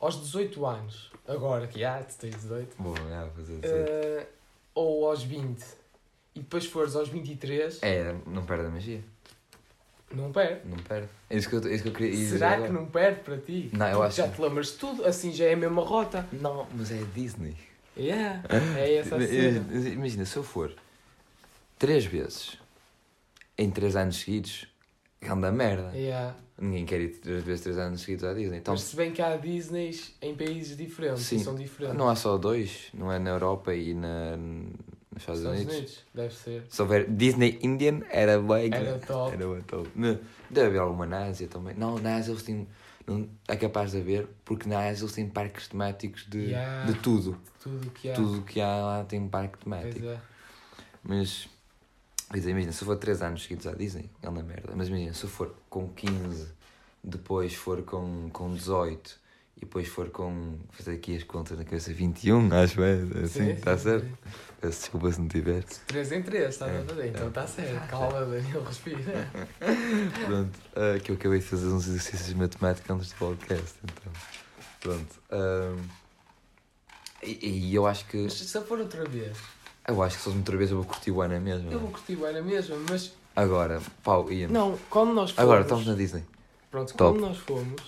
[0.00, 3.66] aos 18 anos, agora que há, tu tens 18, Vou já fazer isso.
[3.74, 4.26] eh,
[4.74, 5.62] ou aos 20,
[6.34, 9.04] e depois fores aos 23, É, não perde a magia.
[10.14, 10.60] Não perde.
[10.68, 11.08] Não perde.
[11.28, 12.38] É isso que eu, é isso que eu queria dizer.
[12.38, 12.68] Será agora.
[12.68, 13.70] que não perde para ti?
[13.72, 16.26] Não, eu acho Já te lembras de tudo, assim já é a mesma rota.
[16.32, 17.56] Não, mas é Disney.
[17.96, 18.42] Yeah,
[18.76, 19.64] é essa a cena.
[19.88, 20.74] Imagina, se eu for
[21.78, 22.58] três vezes
[23.56, 24.66] em três anos seguidos,
[25.22, 25.92] anda merda.
[25.94, 26.34] Yeah.
[26.58, 28.58] Ninguém quer ir três vezes três anos seguidos à Disney.
[28.58, 31.38] Então, Mas se bem que há Disneys em países diferentes Sim.
[31.40, 31.96] são diferentes.
[31.96, 34.36] não há só dois, não é na Europa e na,
[35.14, 35.74] nos Estados, Estados Unidos.
[35.76, 36.64] Unidos, deve ser.
[36.68, 38.72] Se houver Disney Indian, era bem.
[38.72, 39.32] Era top.
[39.34, 39.88] Era bem top.
[40.50, 41.74] Deve haver alguma na Ásia também.
[41.74, 42.66] Não, na Ásia eles têm.
[43.06, 46.90] Não, é capaz de haver, porque na Ásia eles têm parques temáticos de, Yeah.
[46.90, 47.38] de tudo.
[47.62, 48.14] Tudo o que há.
[48.14, 50.06] Tudo que há lá tem um parque temático.
[50.06, 50.18] é.
[51.02, 51.48] Mas.
[52.32, 54.72] Dizer, imagina, se eu for 3 anos seguidos à Disney, é uma merda.
[54.74, 56.48] Mas imagina, se eu for com 15,
[57.02, 59.23] depois for com, com 18 e
[59.64, 60.56] depois for com.
[60.70, 62.92] fazer aqui as contas na cabeça 21, acho é.
[63.24, 64.06] Assim, está certo?
[64.60, 65.62] Peço desculpa se não tiver.
[65.86, 67.06] 3 em 3, estás É?
[67.08, 67.28] Então é.
[67.28, 67.88] está certo.
[67.88, 69.30] Calma, Daniel, respira.
[70.26, 74.12] Pronto, ah, que eu acabei de fazer uns exercícios de matemática antes do podcast, então.
[74.80, 75.20] Pronto.
[77.22, 78.18] e, e eu acho que.
[78.24, 79.36] Mas se eu for outra vez,
[79.86, 81.70] Eu acho que se fosse outra vez eu vou curtir o ano mesmo.
[81.70, 84.46] eu vou curtir bem na mesma, mas Agora, pau, ia.
[84.48, 85.38] não, quando nós formos.
[85.50, 86.24] Agora, estamos na Disney.
[86.70, 87.16] Pronto, Top.
[87.18, 87.82] como nós fomos,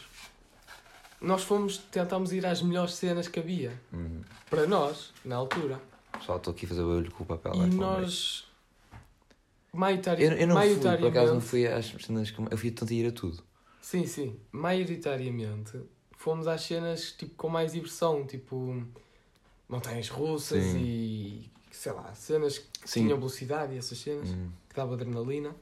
[1.27, 3.73] nós fomos, tentámos ir às melhores cenas que havia.
[3.93, 4.21] Uhum.
[4.49, 5.81] Para nós, na altura.
[6.12, 7.53] Pessoal, estou aqui a fazer barulho com o papel.
[7.55, 8.45] e nós.
[9.73, 10.23] Maiori...
[10.23, 11.07] Eu, eu não fui, por maioritariamente.
[11.19, 12.41] acaso não fui às cenas que.
[12.51, 13.43] Eu fui tanto ir a tudo.
[13.81, 14.37] Sim, sim.
[14.53, 15.79] Maioritariamente
[16.17, 18.83] fomos às cenas tipo, com mais diversão, tipo
[19.69, 20.79] montanhas russas Sim.
[20.79, 23.03] e sei lá, cenas que Sim.
[23.03, 24.49] tinham velocidade e essas cenas, Hum.
[24.69, 25.55] que dava adrenalina.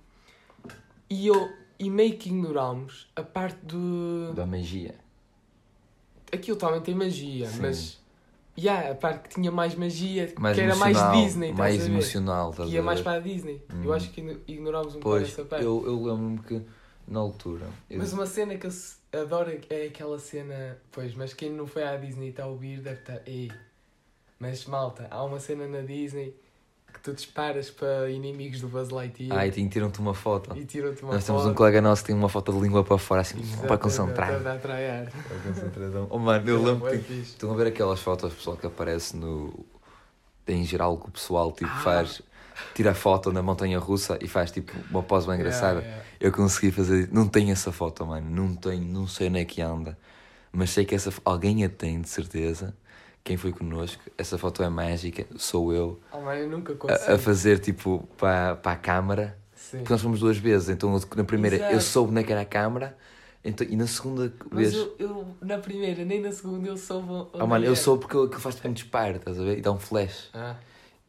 [1.10, 4.32] E eu e meio que ignorámos a parte do.
[4.34, 4.94] Da magia.
[6.34, 7.62] Aquilo também tem magia, Sim.
[7.62, 8.02] mas.
[8.56, 11.90] Yeah, a parte que tinha mais magia, Mais que era mais Disney, estás Mais ver?
[11.92, 13.60] emocional, estás Que ia mais para a Disney.
[13.82, 13.92] Eu Hum.
[13.92, 15.64] acho que igno- ignorámos um pouco essa parte.
[15.64, 16.62] eu, eu lembro-me que
[17.08, 17.66] na altura.
[17.90, 20.78] eu- Mas uma cena que eu se- adoro é aquela cena.
[20.92, 23.20] Pois, mas quem não foi à Disney e está a ouvir deve estar.
[23.26, 23.50] Ei,
[24.38, 26.32] mas malta, há uma cena na Disney
[26.94, 30.56] que tu disparas para inimigos do Buzz Lightyear Ai, tem- tiram-te uma foto.
[30.56, 31.36] e tiram-te uma Nós foto.
[31.36, 33.78] temos um colega nosso que tem uma foto de língua para fora, assim, Exatamente, para
[33.78, 34.40] concentrar.
[34.40, 35.10] Para atraiar.
[35.10, 36.06] Para concentração.
[36.08, 37.12] Oh mano, eu lembro que.
[37.12, 39.52] Estão a ver aquelas fotos pessoal que aparece no.
[40.46, 41.80] Em geral que o pessoal tipo Ah.
[41.80, 42.22] faz.
[42.72, 45.80] Tira foto na montanha russa e faz tipo uma pose bem engraçada.
[45.80, 46.04] Yeah, yeah.
[46.20, 47.08] Eu consegui fazer.
[47.12, 48.30] Não tenho essa foto, mano.
[48.30, 49.98] Não tenho, não sei onde é que anda.
[50.52, 52.72] Mas sei que essa alguém a tem, de certeza.
[53.24, 54.02] Quem foi connosco.
[54.18, 55.26] Essa foto é mágica.
[55.38, 55.98] Sou eu.
[56.12, 57.10] Oh, mano, eu nunca consigo.
[57.10, 59.38] A, a fazer tipo para, para a câmara.
[59.56, 59.78] Sim.
[59.78, 60.68] Porque nós fomos duas vezes.
[60.68, 61.84] Então eu- na primeira eu Exato.
[61.84, 62.96] soube onde é que era a câmara.
[63.42, 64.74] Então, e na segunda Mas vez.
[64.74, 67.28] eu, eu, na primeira, nem na segunda, eu soube.
[67.32, 69.58] Oh, mano, eu soube porque aquilo faz tipo um disparo, estás a ver?
[69.58, 70.28] E dá um flash.
[70.34, 70.56] Ah,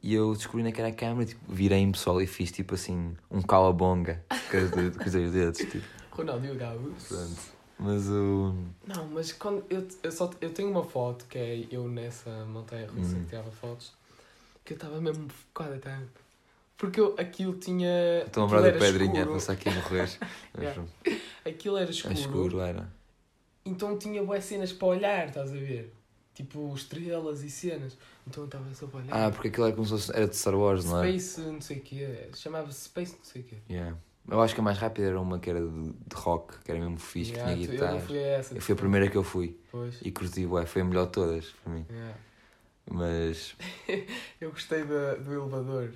[0.04, 4.58] E eu descobri naquela câmera, tipo, virei-me pessoal e fiz tipo assim, um calabonga com
[4.58, 5.86] os dedos- com os dois dedos, tipo.
[6.12, 7.08] Ronaldinho Gaúcho.
[7.10, 7.55] Pronto.
[7.78, 8.56] Mas o.
[8.88, 12.88] Não, mas quando eu, eu, só, eu tenho uma foto que é eu nessa montanha
[12.90, 13.24] russa Hum.
[13.24, 13.92] que tirava fotos
[14.64, 16.26] que eu estava mesmo focada tanto.
[16.78, 18.24] Porque eu, aquilo tinha.
[18.26, 20.02] Estou a lembrar Pedrinha escuro, passar aqui a morrer.
[20.02, 20.20] Mas
[20.62, 20.84] Yeah.
[21.46, 22.90] Aquilo era É escuro, escuro, era.
[23.66, 25.94] Então tinha boas cenas para olhar, estás a ver?
[26.34, 27.98] Tipo estrelas e cenas.
[28.28, 29.14] Então eu estava só para olhar.
[29.28, 30.12] Ah, porque aquilo era como se fosse.
[30.16, 31.08] Era de Star Wars, não é?
[31.18, 32.30] Space não sei o quê.
[32.36, 33.58] Chamava-se Space não sei o quê.
[33.70, 33.98] Yeah.
[34.28, 36.80] Eu acho que a mais rápida era uma que era de, de rock, que era
[36.80, 37.94] mesmo fixe, que Yeah, tinha tu- eu guitarra.
[38.00, 38.62] não fui a essa.
[38.62, 39.96] Foi a primeira que eu fui Pois.
[40.02, 41.86] e curti, ué, foi a melhor de todas para mim.
[41.90, 42.16] Yeah.
[42.92, 43.56] Mas.
[44.42, 45.92] Eu gostei da, do elevador.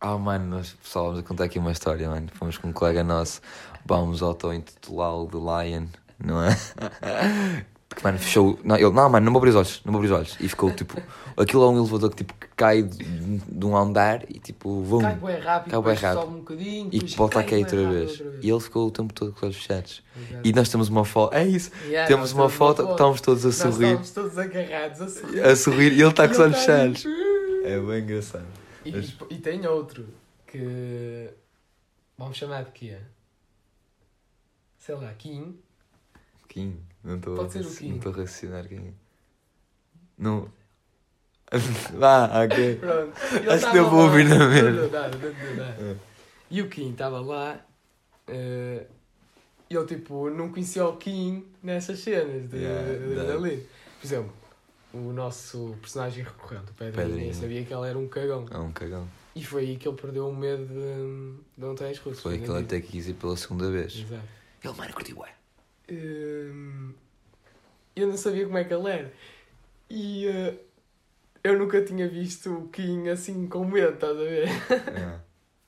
[0.00, 2.28] Ah, mano, nós, pessoal, vamos contar aqui uma história, mano.
[2.34, 3.40] Fomos com um colega nosso,
[3.86, 5.86] vamos auto-intitulá-lo de Lion,
[6.18, 6.50] não é?
[8.02, 8.58] Mano, fechou.
[8.64, 10.36] Não, ele, não, mano, não me abri os olhos, não me abri os olhos.
[10.40, 11.00] E ficou tipo.
[11.36, 14.82] Aquilo é um elevador que tipo cai de, de um andar e tipo.
[14.82, 16.20] Vum, Cai bem rápido, Cai depois rápido.
[16.20, 16.88] sobe um bocadinho.
[16.92, 18.22] e volta a cai cair outra vez.
[18.42, 20.02] E ele ficou o tempo todo com os olhos fechados.
[20.44, 21.34] E nós temos uma foto.
[21.34, 21.70] É isso!
[21.86, 23.72] Yeah, temos nós uma foto, estamos todos a Nós sorrir.
[23.84, 25.44] estávamos todos agarrados a sorrir.
[25.44, 26.94] A sorrir e ele está com os olhos tá ali.
[26.94, 27.06] fechados.
[27.64, 28.46] É bem engraçado.
[28.84, 30.06] E, Mas- e tem outro
[30.46, 31.30] que.
[32.18, 32.96] Vamos chamar de quê?
[34.78, 35.56] Sei lá, Kim.
[36.54, 37.88] Kim, não estou Pode ser o a, Kim.
[37.90, 38.94] não estou a raciocinar quem.
[40.16, 40.48] Não.
[42.02, 42.76] ah, ok.
[42.80, 43.12] Pronto.
[43.36, 44.04] Ele Acho que eu vou lá.
[44.06, 45.90] ouvir na Não, não não.
[45.90, 45.96] É.
[46.50, 47.60] E o Kim estava lá.
[48.28, 48.86] eh,
[49.70, 53.22] E eu, tipo, não conhecia o Kim nessas cenas de, Yeah, de dá.
[53.22, 53.62] adrenalina.
[54.00, 54.32] Por exemplo,
[54.92, 57.30] o nosso personagem recorrente, o Pedrinho, Pedrinho.
[57.30, 58.46] eu sabia que ele era um cagão.
[58.50, 59.08] É um cagão.
[59.34, 60.74] E foi aí que ele perdeu o medo de,
[61.58, 62.22] de montanhas russas.
[62.22, 62.66] Foi na aquele vida.
[62.76, 63.94] até que quis ir pela segunda vez.
[63.96, 64.22] Exato.
[64.62, 65.28] Ele, mano, curtiu, ué.
[65.90, 66.92] Hum,
[67.94, 69.12] eu não sabia como é que ele era.
[69.90, 70.54] E eh,
[71.42, 74.48] eu nunca tinha visto o Kim assim com medo, estás a ver?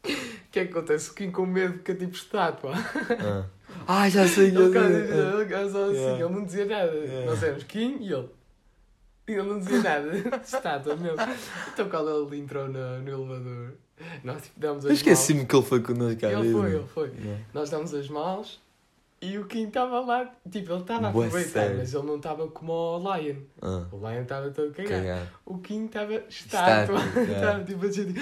[0.04, 0.08] O
[0.50, 1.10] que é que acontece?
[1.10, 2.72] O Kim com medo fica tipo estátua.
[3.86, 4.78] Ah, já sei, já sei.
[4.80, 6.24] ele, ele só assim, Yeah.
[6.24, 6.92] ele não dizia nada.
[6.92, 7.26] Yeah.
[7.26, 8.28] Nós éramos Kim e ele.
[9.28, 10.10] E ele não dizia nada.
[10.42, 11.18] estátua mesmo.
[11.72, 13.74] Então quando ele entrou no, no elevador,
[14.24, 16.40] nós tipo damos Eu as esqueci-me que ele foi connosco mãos.
[16.40, 17.08] Ele foi, ele foi.
[17.10, 17.44] Yeah.
[17.52, 18.60] Nós damos as mãos
[19.32, 20.24] e o Kim estava lá.
[20.50, 23.36] Tipo, ele estava a aproveitar, mas ele não estava como o Lion.
[23.60, 25.02] Ah, O Lion estava todo cagado.
[25.02, 25.28] cagado.
[25.44, 26.98] O Kim estava estátua.
[26.98, 28.14] Estava tipo a dizer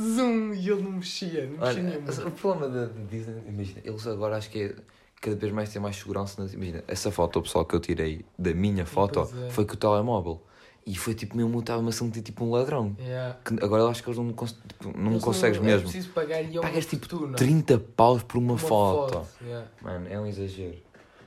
[0.00, 2.12] zoom e ele não mexia, não mexia Olha, nenhuma.
[2.12, 4.74] o problema da Disney, imagina, eles agora acho que é
[5.20, 6.42] cada vez mais têm mais segurança.
[6.42, 9.50] Nas, imagina, essa foto pessoal que eu tirei da minha foto é.
[9.50, 10.42] foi com o telemóvel.
[10.84, 12.96] E foi tipo mesmo, eu estava-me a sentir tipo um ladrão.
[12.98, 13.38] Yeah.
[13.44, 15.82] Que agora eu acho que eles não, cons- tipo, não Eles consegues é mesmo.
[15.82, 17.36] preciso pagar e Pagas tipo fortuna.
[17.36, 19.26] 30 paus por uma, Uma foto.
[19.44, 19.68] yeah.
[19.80, 20.78] Mano, é um exagero.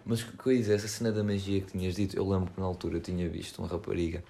[0.06, 2.98] Mas que coisa, essa cena da magia que tinhas dito, eu lembro que na altura
[2.98, 4.24] eu tinha visto uma rapariga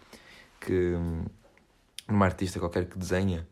[0.62, 0.94] que.
[0.96, 1.26] hum,
[2.08, 3.48] uma artista qualquer que desenha.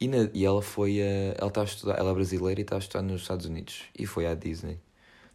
[0.00, 1.34] E, na- e ela foi a.
[1.38, 3.82] Ela estava a estudar, ela é brasileira e estava a estudar nos Estados Unidos.
[3.98, 4.78] E foi à Disney.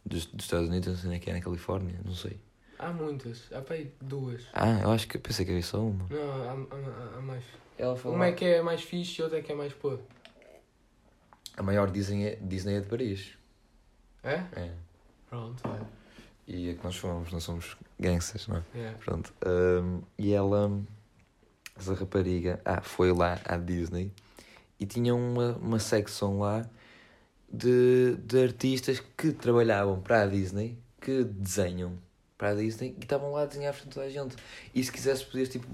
[0.05, 2.39] Dos, dos Estados Unidos, não sei onde é que é, na Califórnia, não sei.
[2.81, 4.41] Há muitas, há para aí duas.
[4.53, 6.07] Ah, eu acho que pensei que havia só uma.
[6.09, 7.43] Não, há, há- há mais.
[7.77, 10.03] Ela foi Uma é que é mais fixe e outra é que é mais podre.
[11.55, 13.37] A maior Disney é, Disney é de Paris.
[14.23, 14.43] É?
[14.55, 14.71] É.
[15.29, 15.79] Pronto, é.
[16.47, 18.63] E é que nós fomos, nós somos gangsters, não é?
[18.75, 18.97] Yeah.
[18.97, 19.31] Pronto.
[19.45, 20.81] hum, e ela,
[21.77, 24.11] essa rapariga, ah, foi lá à Disney
[24.79, 26.67] e tinha uma, uma secção lá
[27.47, 31.97] de, de artistas que trabalhavam para a Disney, que desenham
[32.41, 34.35] para a Disney e estavam lá a desenhar frente a toda a gente.
[34.73, 35.67] E se quisesse, podias tipo,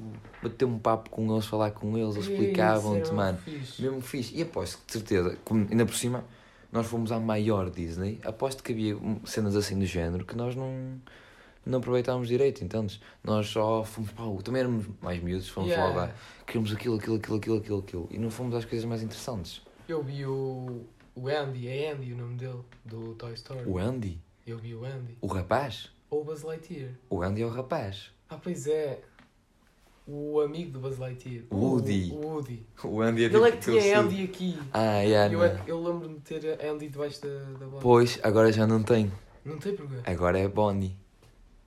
[0.43, 3.37] bater um papo com eles, falar com eles, eles explicavam-te, era mano.
[3.37, 3.81] fixe.
[3.81, 4.35] Mesmo fixe.
[4.35, 6.25] E aposto que de certeza, como ainda por cima,
[6.69, 11.01] nós fomos à maior Disney, aposto que havia cenas assim do género que nós não,
[11.65, 12.99] não aproveitávamos direito, entendes?
[13.23, 15.87] Nós só fomos, pá, também éramos mais miúdos, fomos Yeah.
[15.87, 16.13] logo lá,
[16.45, 18.07] queríamos aquilo, aquilo, aquilo, aquilo, aquilo, aquilo.
[18.11, 19.61] E não fomos às coisas mais interessantes.
[19.87, 20.81] Eu vi o,
[21.15, 23.63] o Andy, é Andy o nome dele, do Toy Story.
[23.65, 25.17] O Andy, Eu vi o Andy.
[25.21, 26.91] o rapaz, Ou o Buzz Lightyear.
[27.09, 28.11] o Andy é o rapaz.
[28.29, 29.01] Ah, pois é.
[30.07, 31.43] O amigo do Buzz Lightyear.
[31.49, 32.11] O Woody.
[32.13, 32.65] O, o Woody.
[32.83, 34.57] O Andy é Ele é que tinha Andy aqui.
[34.73, 35.45] Ah, yeah, eu, não.
[35.45, 37.27] é- eu lembro-me de ter Andy debaixo da,
[37.65, 37.67] da.
[37.81, 39.11] Pois, agora já não tem.
[39.43, 39.95] Não tem porquê.
[40.05, 40.95] Agora é Bonnie.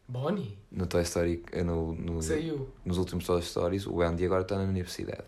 [0.09, 0.59] Bonnie?
[0.73, 2.69] No Toy Story, eh, no, no, Saiu.
[2.85, 5.23] nos últimos Toy Stories, o Andy agora está na universidade.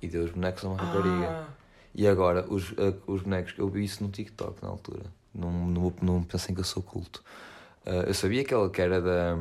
[0.00, 1.28] E deu os bonecos a uma rapariga.
[1.28, 1.48] Ah,
[1.94, 5.04] E agora, os, a- os bonecos, eu vi isso no TikTok na altura.
[5.34, 7.22] Não, não, não pensem que eu sou culto.
[7.86, 9.38] Ah, eu sabia que ela que era da.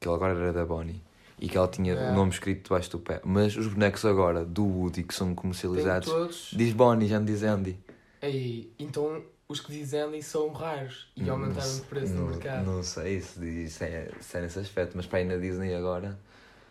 [0.00, 1.00] que agora era da Bonnie.
[1.38, 2.10] E que ela tinha É.
[2.10, 3.20] o nome escrito debaixo do pé.
[3.24, 6.50] Mas os bonecos agora, do Woody, que são comercializados, todos.
[6.56, 7.78] diz Bonnie, já não diz Andy.
[8.22, 12.64] Ei, então os que dizem Andy são raros e aumentaram de preço não, no mercado.
[12.64, 15.74] Não sei se, diz, se, é, se é nesse aspecto, mas para ir na Disney
[15.74, 16.18] agora,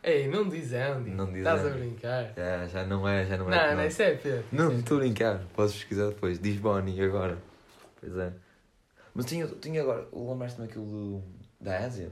[0.03, 1.11] Ei, não diz Andy.
[1.11, 1.79] Não diz Estás a Andy.
[1.79, 2.33] brincar.
[2.35, 3.75] já, já não é, já não Não, é.
[3.75, 4.43] não, isso é Pedro.
[4.51, 5.41] Não, é estou a brincar.
[5.55, 6.39] Podes pesquisar depois.
[6.39, 7.37] Diz Bonnie agora.
[7.99, 8.33] Pois é.
[9.15, 10.07] Mas tinha, tinha agora.
[10.13, 11.23] Lembraste-me aquilo do,
[11.59, 12.11] da Ásia?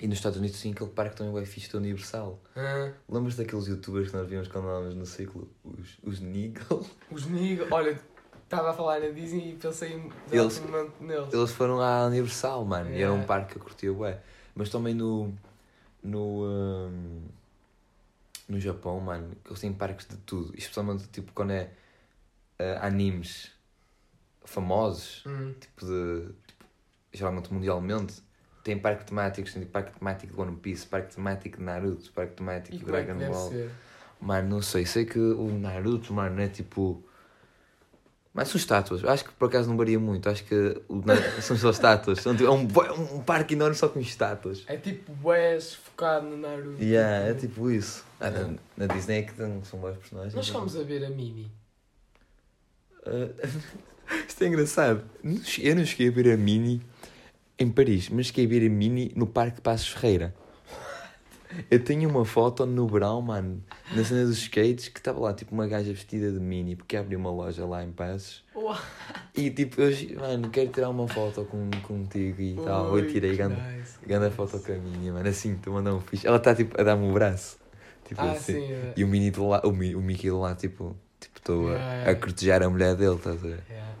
[0.00, 2.40] E nos Estados Unidos tinha aquele parque também o fixe da Universal.
[2.56, 5.50] Ah, Lembras daqueles youtubers que nós víamos quando andávamos no ciclo?
[5.64, 6.86] Os, os Nigel?
[7.10, 8.00] os Nigel, olha,
[8.44, 9.92] estava a falar na Disney e pensei
[10.30, 10.62] Eles-
[11.00, 11.32] neles.
[11.32, 12.90] Eles foram à Universal, mano.
[12.90, 13.26] E era um Yeah.
[13.26, 14.20] parque que eu curtia, ué.
[14.54, 15.32] Mas também no.
[16.02, 16.44] No.
[16.44, 17.22] hum,
[18.48, 20.52] no Japão, mano, que eles têm parques de tudo.
[20.56, 21.70] Especialmente tipo quando é
[22.58, 23.50] ah, animes
[24.44, 25.22] famosos.
[25.26, 25.54] Hum.
[25.60, 26.28] tipo de.
[26.46, 26.64] Tipo,
[27.12, 28.22] geralmente mundialmente,
[28.64, 32.34] tem parque temáticos, tem tipo, parque temático de One Piece, parque temático de Naruto, parque
[32.34, 33.50] temático de é Dragon deve Ball.
[33.50, 33.70] ser?
[34.20, 37.02] Mano, não sei, sei que o Naruto, mano, é tipo.
[38.34, 40.80] Mas são estátuas, acho que por acaso não varia muito, acho que
[41.42, 44.64] são só estátuas, são, tipo, é um, um parque enorme só com estátuas.
[44.66, 46.82] É tipo Wes focado no Naruto.
[46.82, 48.02] Yeah, é tipo isso.
[48.18, 50.34] Ah, na, na Disney é que são vários personagens.
[50.34, 51.50] Nós fomos a ver a Mini.
[53.04, 53.28] Ah,
[54.28, 55.04] isto é engraçado.
[55.60, 56.80] Eu não cheguei a ver a Mini
[57.58, 60.34] em Paris, mas cheguei a ver a Mini no Parque Passos Ferreira.
[61.70, 63.62] Eu tenho uma foto no verão, mano,
[63.94, 67.18] na cena dos skates, que estava lá tipo uma gaja vestida de Mini, porque abriu
[67.18, 68.42] uma loja lá em Passos.
[69.36, 72.96] E tipo, eu, mano, quero tirar uma foto com, contigo e tal.
[72.98, 73.98] Eu tirei grande, nice.
[74.06, 76.26] grande foto com a Mini, mano, assim, estou a mandar um fixe.
[76.26, 77.58] Ela está tipo a dar-me o braço.
[78.08, 78.54] Tipo Ah, assim.
[78.54, 78.72] sim.
[78.72, 78.94] é.
[78.96, 82.10] E o Mini de lá, o, o Mickey de lá, tipo, tipo, estou a, Yeah.
[82.10, 83.62] a cortejar a mulher dele, estás a ver?
[83.68, 83.92] Yeah.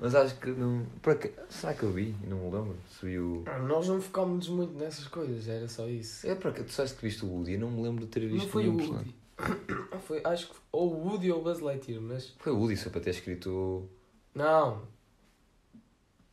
[0.00, 0.84] Mas acho que não.
[1.00, 2.14] Por aca- Será que eu vi?
[2.26, 2.76] Não me lembro.
[2.98, 3.44] Se vi o.
[3.46, 6.26] Ah, Nós não focámos muito nessas coisas, era só isso.
[6.26, 7.52] É para Tu sabes que viste o Woody?
[7.52, 8.76] Eu não me lembro de ter Não visto foi o.
[8.76, 9.14] Woody.
[9.92, 12.34] Ah, foi, acho que ou o Woody ou o Buzz Lightyear, mas.
[12.38, 13.88] Foi o Woody, só para ter escrito.
[14.34, 14.82] Não.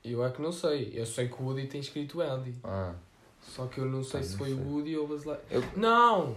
[0.04, 0.92] Eu é que não sei.
[0.94, 2.56] Eu sei que o Woody tem escrito Andy.
[2.64, 2.96] Ah.
[3.42, 4.68] Só que eu não sei Ah, se não foi o.
[4.68, 5.64] Woody ou o Buzz Lightyear.
[5.64, 6.36] Eu- Não!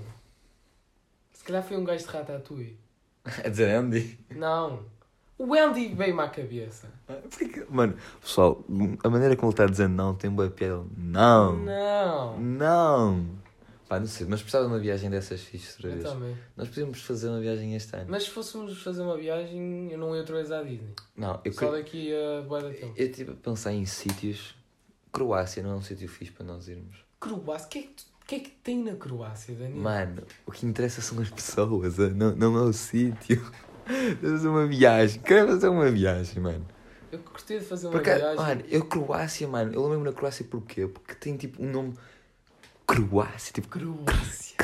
[1.33, 2.79] Se calhar foi um gajo de Ratatouille.
[3.45, 4.19] A dizer Andy.
[4.35, 4.85] Não.
[5.39, 6.89] O Andy veio-me à cabeça.
[7.31, 8.65] Porque, mano, pessoal,
[9.03, 10.85] a maneira como ele está dizendo não tem boa piada.
[10.97, 11.57] Não!
[11.57, 12.39] Não.
[12.39, 13.27] Não!
[13.89, 16.09] Pá, não sei, mas precisava de uma viagem dessas fixas outra Eu vez.
[16.09, 16.37] também.
[16.57, 18.07] Nós podíamos fazer uma viagem este ano.
[18.09, 20.95] Mas se fôssemos fazer uma viagem, eu não ia outra vez à Disney.
[21.17, 21.73] Não, eu Só queria.
[21.83, 22.95] daqui a boa da tempo.
[22.97, 24.55] Eu estive a pensar em sítios.
[25.13, 27.05] Croácia não é um sítio fixe para nós irmos.
[27.21, 27.67] Croácia?
[27.67, 29.77] O que, é que, tu- o que é que tem na Croácia, Daniel?
[29.83, 33.43] Mano, o que interessa são as pessoas, eh, não, não é o sítio.
[34.23, 36.65] Fazer uma viagem, quero fazer uma viagem, mano.
[37.11, 38.37] Eu curti de fazer uma Porque, viagem.
[38.37, 40.87] mano, eu Croácia, mano, eu lembro na Croácia porquê?
[40.87, 41.95] Porque tem tipo um nome
[42.87, 44.57] Croácia, tipo Croácia.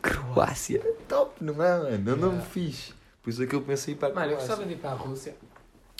[0.00, 0.80] Croácia.
[1.08, 2.10] Top, não é, mano?
[2.10, 2.50] É um nome Yeah.
[2.50, 2.94] fixe.
[3.22, 4.94] Por isso é que eu pensei para a Mano, eu gostava de ir para a
[4.94, 5.34] Rússia.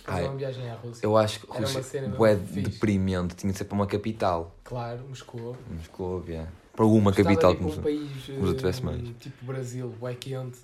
[0.07, 1.05] Ai, uma viagem à Rússia.
[1.07, 4.55] Eu acho que Era uma Rússia cena bué deprimente, tinha de ser para uma capital.
[4.65, 5.57] Claro, Moscou.
[5.71, 6.49] Moscovia.
[6.75, 9.17] Para uma Gostava capital de ir como para um país como eh, mais.
[9.19, 10.59] tipo Brasil, bué quente.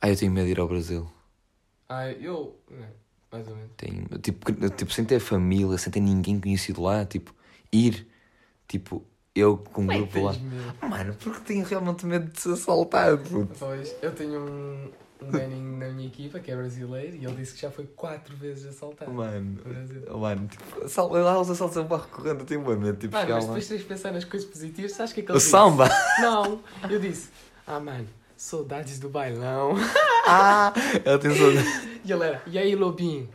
[0.00, 1.10] Ah, eu tenho medo de ir ao Brasil.
[1.88, 2.56] Ah, eu...
[2.70, 2.86] é,
[3.32, 3.70] mais ou menos.
[3.76, 7.34] Tenho, tipo, tipo, sem ter família, sem ter ninguém conhecido lá, tipo,
[7.72, 8.06] ir,
[8.66, 10.32] tipo, eu com um Como é grupo lá.
[10.32, 10.88] medo?
[10.88, 13.48] Mano, porque tenho realmente medo de ser assaltado.
[13.58, 14.90] Pois, eu tenho um...
[15.22, 18.34] um ganinho na minha equipa, que é brasileiro, e ele disse que já foi quatro
[18.36, 19.58] vezes assaltado Mano,
[20.10, 23.14] oh, mano, tipo, sal- lá os assaltos são barro correndo, eu tenho bem medo, tipo,
[23.14, 25.36] Mano, mas depois tens de pensar nas coisas positivas, sabes o que é que ele
[25.36, 25.50] O disse?
[25.50, 25.88] samba!
[26.20, 27.28] Não, eu disse,
[27.66, 28.06] ah mano,
[28.36, 29.74] saudades do bailão.
[30.26, 30.72] Ah!
[31.04, 31.66] Ela tem saudade.
[32.04, 33.28] E ele era, e aí Lobinho,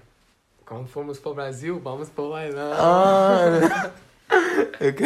[0.65, 2.71] como fomos para o Brasil, vamos para o bailão.
[2.74, 3.91] Ah!
[4.80, 5.04] Eu que-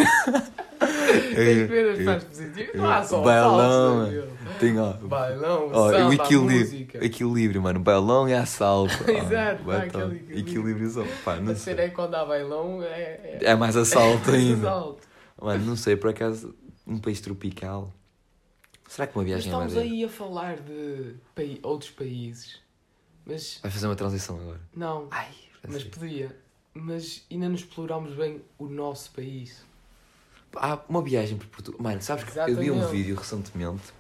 [1.36, 2.76] Tem que ver as partes positivas.
[2.76, 4.28] Não há só Bailão, meu.
[4.60, 4.94] Tem, ó.
[4.94, 7.80] Bailão, Ó, samba, o equilíbrio, equilíbrio, mano.
[7.80, 8.94] Bailão e assalto.
[9.08, 9.12] ó.
[9.12, 9.84] Exato, dá tá.
[9.84, 10.40] aquele equilíbrio.
[10.40, 11.08] Equilíbriozão.
[11.24, 11.74] Pá, não sei.
[11.76, 12.88] é que quando há bailão é...
[12.88, 13.40] é...
[13.42, 14.68] É mais assalto ainda.
[14.68, 15.08] Assalto.
[15.42, 16.54] Mano, não sei, por acaso,
[16.86, 17.94] um país tropical.
[18.88, 19.96] Será que uma Mas viagem a estamos Madeira?
[19.96, 22.60] aí a falar de pai- outros países.
[23.26, 24.60] Mas, Vai fazer uma transição agora.
[24.76, 25.30] não, Ai,
[25.68, 26.36] mas podia.
[26.74, 29.64] Mas ainda não explorámos bem o nosso país.
[30.56, 31.80] Há uma viagem para Portugal.
[31.82, 33.94] Mano, sabes que eu vi um vídeo recentemente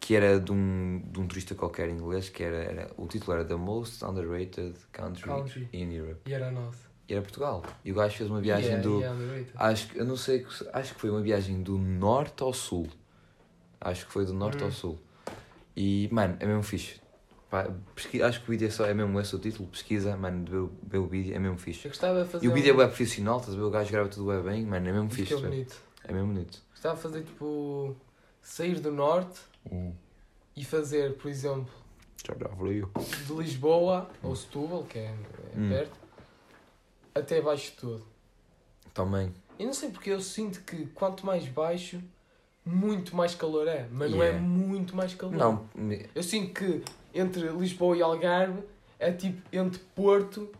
[0.00, 3.44] que era de um, de um turista qualquer inglês que era, era o título era
[3.44, 5.68] The Most Underrated Country, Country.
[5.72, 6.20] in Europe.
[6.26, 6.88] E era nosso.
[7.06, 7.62] E era Portugal.
[7.84, 9.02] E o gajo fez uma viagem é- do.
[9.02, 9.50] é underrated.
[9.54, 12.88] Acho que, eu não sei, acho que foi uma viagem do norte ao sul.
[13.80, 14.66] Acho que foi do norte Hum.
[14.66, 14.98] ao sul.
[15.76, 17.00] E, mano, é mesmo fixe.
[17.50, 20.70] Pá, pesqui- acho que o vídeo é só, é mesmo esse o título, pesquisa, mano,
[20.82, 21.84] vê, o- vídeo, é mesmo fixe.
[21.86, 22.76] Eu gostava de fazer E o vídeo é um...
[22.76, 23.64] bem profissional, estás a ver?
[23.66, 25.34] O gajo grava tudo bem bem, mano, é mesmo Isso fixe.
[25.34, 25.76] é bonito.
[26.04, 26.58] É mesmo bonito.
[26.70, 27.96] Gostava de fazer tipo...
[28.42, 29.40] Sair do norte
[30.56, 31.72] e fazer, por exemplo,
[33.26, 35.14] de Lisboa ou Setúbal, que é, é
[35.56, 35.68] Hum.
[35.70, 35.98] perto,
[37.14, 38.06] até baixo de tudo.
[38.92, 39.32] Também.
[39.58, 42.00] Eu não sei porque eu sinto que quanto mais baixo,
[42.64, 43.86] muito mais calor é.
[43.90, 44.42] Mas não é Yeah.
[44.46, 45.34] muito mais calor.
[45.36, 45.68] Não,
[46.14, 46.82] Eu sinto que
[47.14, 48.62] entre Lisboa e Algarve
[48.98, 50.50] é tipo entre Porto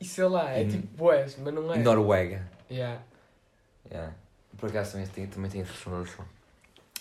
[0.00, 0.68] e sei lá, é Hum.
[0.68, 1.78] tipo Boés, mas não é.
[1.78, 2.48] Noruega.
[2.70, 3.02] Yeah.
[3.90, 4.14] Yeah.
[4.56, 6.24] Por acaso também tem, também tem essa sensação.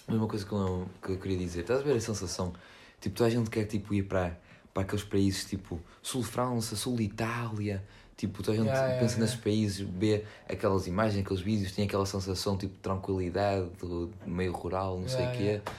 [0.07, 2.53] Mas uma coisa que eu, que eu queria dizer, estás a ver a sensação?
[2.99, 4.37] Tipo, toda a gente quer tipo, ir para,
[4.73, 7.83] para aqueles países tipo Sul de França, Sul de Itália.
[8.15, 9.25] Tipo, toda a gente Yeah, yeah, pensa yeah.
[9.25, 14.51] nesses países, vê aquelas imagens, aqueles vídeos, tem aquela sensação tipo de tranquilidade, do meio
[14.53, 15.43] rural, não sei o Yeah, quê.
[15.43, 15.71] yeah.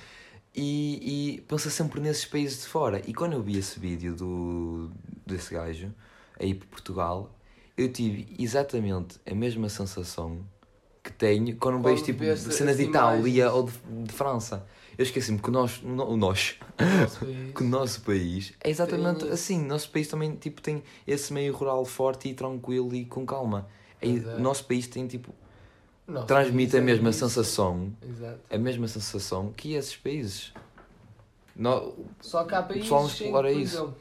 [0.57, 3.01] E, e pensa sempre nesses países de fora.
[3.09, 4.91] E quando eu vi esse vídeo do,
[5.27, 5.93] desse gajo
[6.39, 7.31] aí para Portugal,
[7.77, 10.39] eu tive exatamente a mesma sensação
[11.05, 13.73] que tenho quando Quando vejo tipo, cenas as de Itália ou de,
[14.05, 14.67] de França.
[14.97, 16.57] Eu esqueci-me que o nosso, o nós,
[17.01, 19.62] Nosso que o nosso país é exatamente Tem- assim.
[19.64, 23.69] O nosso país também tipo, tem esse meio rural forte e tranquilo e com calma.
[24.01, 24.11] É, é.
[24.37, 25.35] O nosso país tem tipo,
[26.07, 27.19] Nosso transmite a é mesma isso.
[27.19, 28.38] sensação, Exato.
[28.49, 30.53] a mesma sensação que esses países.
[31.57, 33.77] No, Só que há países que, por isso.
[33.77, 33.97] exemplo-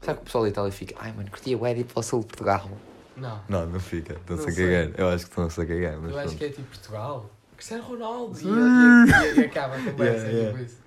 [0.00, 2.20] Sabe que o pessoal da Itália fica, ai mano, curtia o ir para o sul
[2.20, 2.70] de Portugal.
[3.20, 3.42] Não.
[3.48, 5.00] Não, não fica, estão-se a cagar.
[5.00, 6.38] Eu acho que estão-se a cagar, mas Eu acho pronto.
[6.38, 7.30] que é tipo Portugal.
[7.56, 8.38] Cristiano Ronaldo.
[8.40, 10.26] E, e, e, e acaba a conversa.
[10.28, 10.52] Yeah, yeah.
[10.52, 10.78] tipo isso.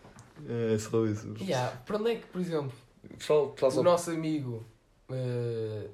[0.50, 1.34] É só isso.
[1.40, 1.78] Yeah.
[1.86, 2.74] Para onde é que, por exemplo,
[3.18, 3.84] Pessoal, pessoal o só...
[3.84, 4.66] nosso amigo
[5.10, 5.90] uh,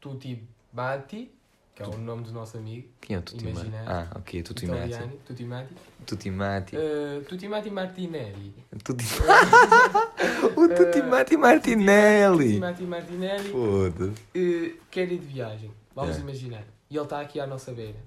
[0.00, 1.30] Tutti Matti,
[1.74, 3.22] que é o nome do nosso amigo, Quem é o?
[3.48, 3.86] Imaginary.
[3.88, 5.06] Ah, ok, italiano,
[5.46, 5.74] Matti,
[6.06, 6.76] Tutti Matti.
[6.76, 8.54] uh, Tutti Matti Martinelli.
[8.84, 9.04] Tutti...
[10.56, 11.02] o Tutti Eh,
[11.36, 12.58] Martinelli.
[12.58, 14.10] Matti Martinelli Foda-se.
[14.38, 15.70] uh, quer ir de viagem.
[15.94, 16.30] Vamos Yeah.
[16.30, 16.64] imaginar.
[16.90, 17.98] E ele está aqui à nossa beira.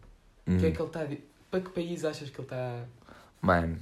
[0.47, 0.57] Hum.
[0.57, 2.83] O que é que ele está di- Para que país achas que ele está.
[3.41, 3.77] Mano,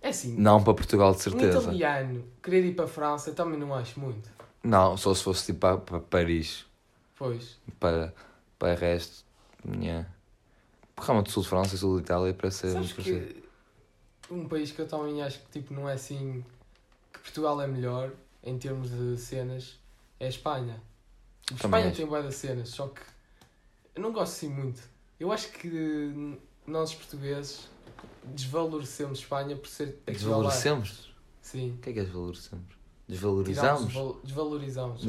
[0.00, 0.34] É assim.
[0.38, 1.58] não para Portugal de Um certeza.
[1.60, 4.30] italiano querer ir para a França também não acho muito.
[4.62, 6.64] Não, só se fosse tipo para, para Paris.
[7.18, 7.58] Pois.
[7.78, 8.14] Para,
[8.58, 9.24] para o resto.
[9.80, 10.08] Yeah.
[10.98, 13.26] Realmente sul de França e sul de Itália para ser Sabes parecido.
[13.26, 16.44] que um país que eu também acho que tipo, não é assim.
[17.12, 19.78] que Portugal é melhor em termos de cenas
[20.20, 20.80] é a Espanha.
[21.46, 21.96] Também Espanha acho.
[21.96, 23.00] tem boas cenas, só que
[23.94, 24.82] eu não gosto assim muito.
[25.18, 27.68] Eu acho que nós portugueses
[28.24, 30.00] desvalorecemos Espanha por ser.
[30.06, 31.12] Desvalorecemos?
[31.42, 31.72] Sim.
[31.72, 32.66] O que é que é desvalorecemos?
[33.08, 33.86] Desvalorizamos?
[33.86, 35.02] desval- desvalorizamos.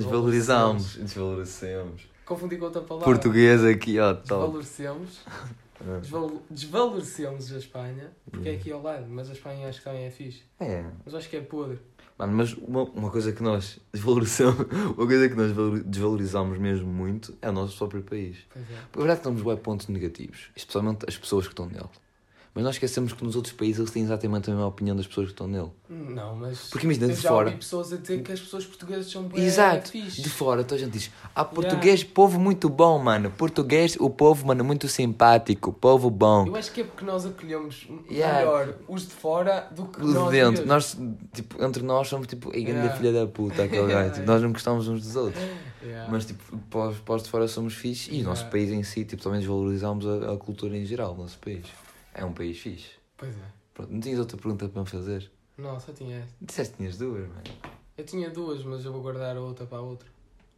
[0.96, 2.08] Desvalorizamos.
[2.28, 3.06] Confundi com outra palavra.
[3.06, 4.24] Português aqui, ó, top.
[4.28, 5.22] Desvalorecemos.
[6.02, 10.06] Desval- desvalorecemos a Espanha, porque é aqui ao lado, mas a Espanha acho que também
[10.06, 10.42] é fixe.
[10.60, 10.84] É.
[11.06, 11.78] Mas acho que é podre.
[12.18, 14.66] Mano, mas uma, uma coisa que nós desvalorizamos,
[14.98, 18.38] uma coisa que nós valor- desvalorizamos mesmo muito é o nosso próprio país.
[18.52, 18.74] Pois é.
[18.92, 21.86] A verdade que temos bué pontos negativos, especialmente as pessoas que estão nele.
[22.58, 25.28] Mas nós esquecemos que nos outros países eles têm exatamente a mesma opinião das pessoas
[25.28, 25.70] que estão nele.
[25.88, 26.70] Não, mas.
[26.72, 29.44] Porque imagina, de já fora- ouvi pessoas a dizer que as pessoas portuguesas são bem
[29.46, 29.92] Exato.
[29.92, 30.24] fixe.
[30.24, 33.30] De fora, toda a gente diz: Ah, português, povo muito bom, mano.
[33.30, 36.48] Português, o povo, mano, muito simpático, povo bom.
[36.48, 38.40] Eu acho que é porque nós acolhemos Yeah.
[38.40, 40.98] melhor os de fora do que Os nós de dentro, nós,
[41.34, 42.96] tipo, entre nós somos tipo, a grande Yeah.
[42.98, 44.14] filha da puta, aquele Yeah, gajo.
[44.16, 45.44] Tipo, nós não gostamos uns dos outros.
[45.84, 46.12] Yeah.
[46.12, 48.30] Mas, tipo, para os, para os de fora somos fixe e o Yeah.
[48.30, 51.68] nosso país em si, tipo, também desvalorizamos a, a cultura em geral, o nosso país.
[52.18, 52.90] É um país fixe.
[53.16, 53.42] Pois é.
[53.74, 55.32] Pronto, não tinhas outra pergunta para me fazer?
[55.58, 56.34] Não, só tinha esta.
[56.42, 57.42] Disseste que tinhas duas, mano.
[57.98, 60.08] Eu tinha duas, mas eu vou guardar a outra para a outra.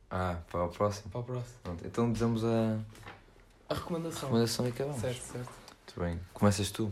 [0.09, 1.11] Ah, para o próximo.
[1.11, 1.55] Para o próximo.
[1.63, 2.79] Pronto, então dizemos a
[3.69, 4.21] A recomendação.
[4.23, 5.01] recomendação e acabamos.
[5.01, 5.49] Certo, certo.
[5.49, 6.19] Muito bem.
[6.33, 6.91] Começas tu.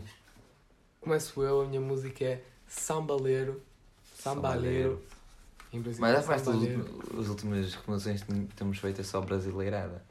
[1.00, 3.62] Começo eu, a minha música é Sambaleiro.
[4.14, 5.02] Sambaleiro.
[5.72, 6.00] Em Brasil.
[6.00, 7.02] Mas já faz Sambaleiro.
[7.20, 10.02] as últimas recomendações que temos feito é só brasileirada.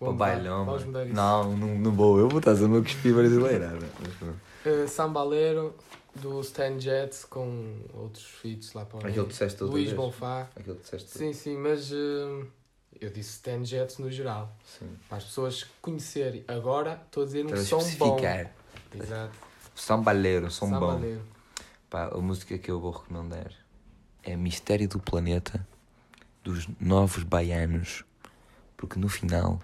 [0.00, 0.64] Lá, bailão.
[0.64, 0.86] Vamos mano.
[0.86, 1.14] mudar isso.
[1.14, 3.86] Não, não, não vou eu, vou estar a dizer meu cuspir brasileirada.
[4.00, 4.40] Mas pronto.
[4.64, 5.74] Uh, Sambaleiro
[6.14, 9.24] do Stan Jets com outros feats lá para o Aquele meio.
[9.24, 9.96] que disseste Luís vez.
[9.96, 10.48] Bonfá.
[10.56, 11.10] Aquele que disseste.
[11.10, 12.46] Sim, sim, mas uh,
[12.98, 14.56] eu disse Stan Jets no geral.
[14.64, 14.88] Sim.
[15.08, 16.44] Para as pessoas conhecerem.
[16.48, 18.18] Agora estou a dizer um som bom.
[18.94, 19.32] Exato.
[19.74, 20.80] Sambaleiro, som bom.
[20.80, 21.22] Sambaleiro.
[21.90, 23.52] Pá, a música que eu vou recomendar
[24.22, 25.66] é Mistério do Planeta
[26.42, 28.04] dos Novos Baianos,
[28.76, 29.60] porque no final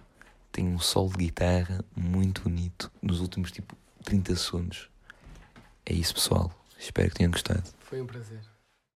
[0.57, 4.89] tem um solo de guitarra muito bonito nos últimos tipo 30 segundos.
[5.85, 6.51] É isso, pessoal.
[6.79, 7.63] Espero que tenham gostado.
[7.81, 8.41] Foi um prazer.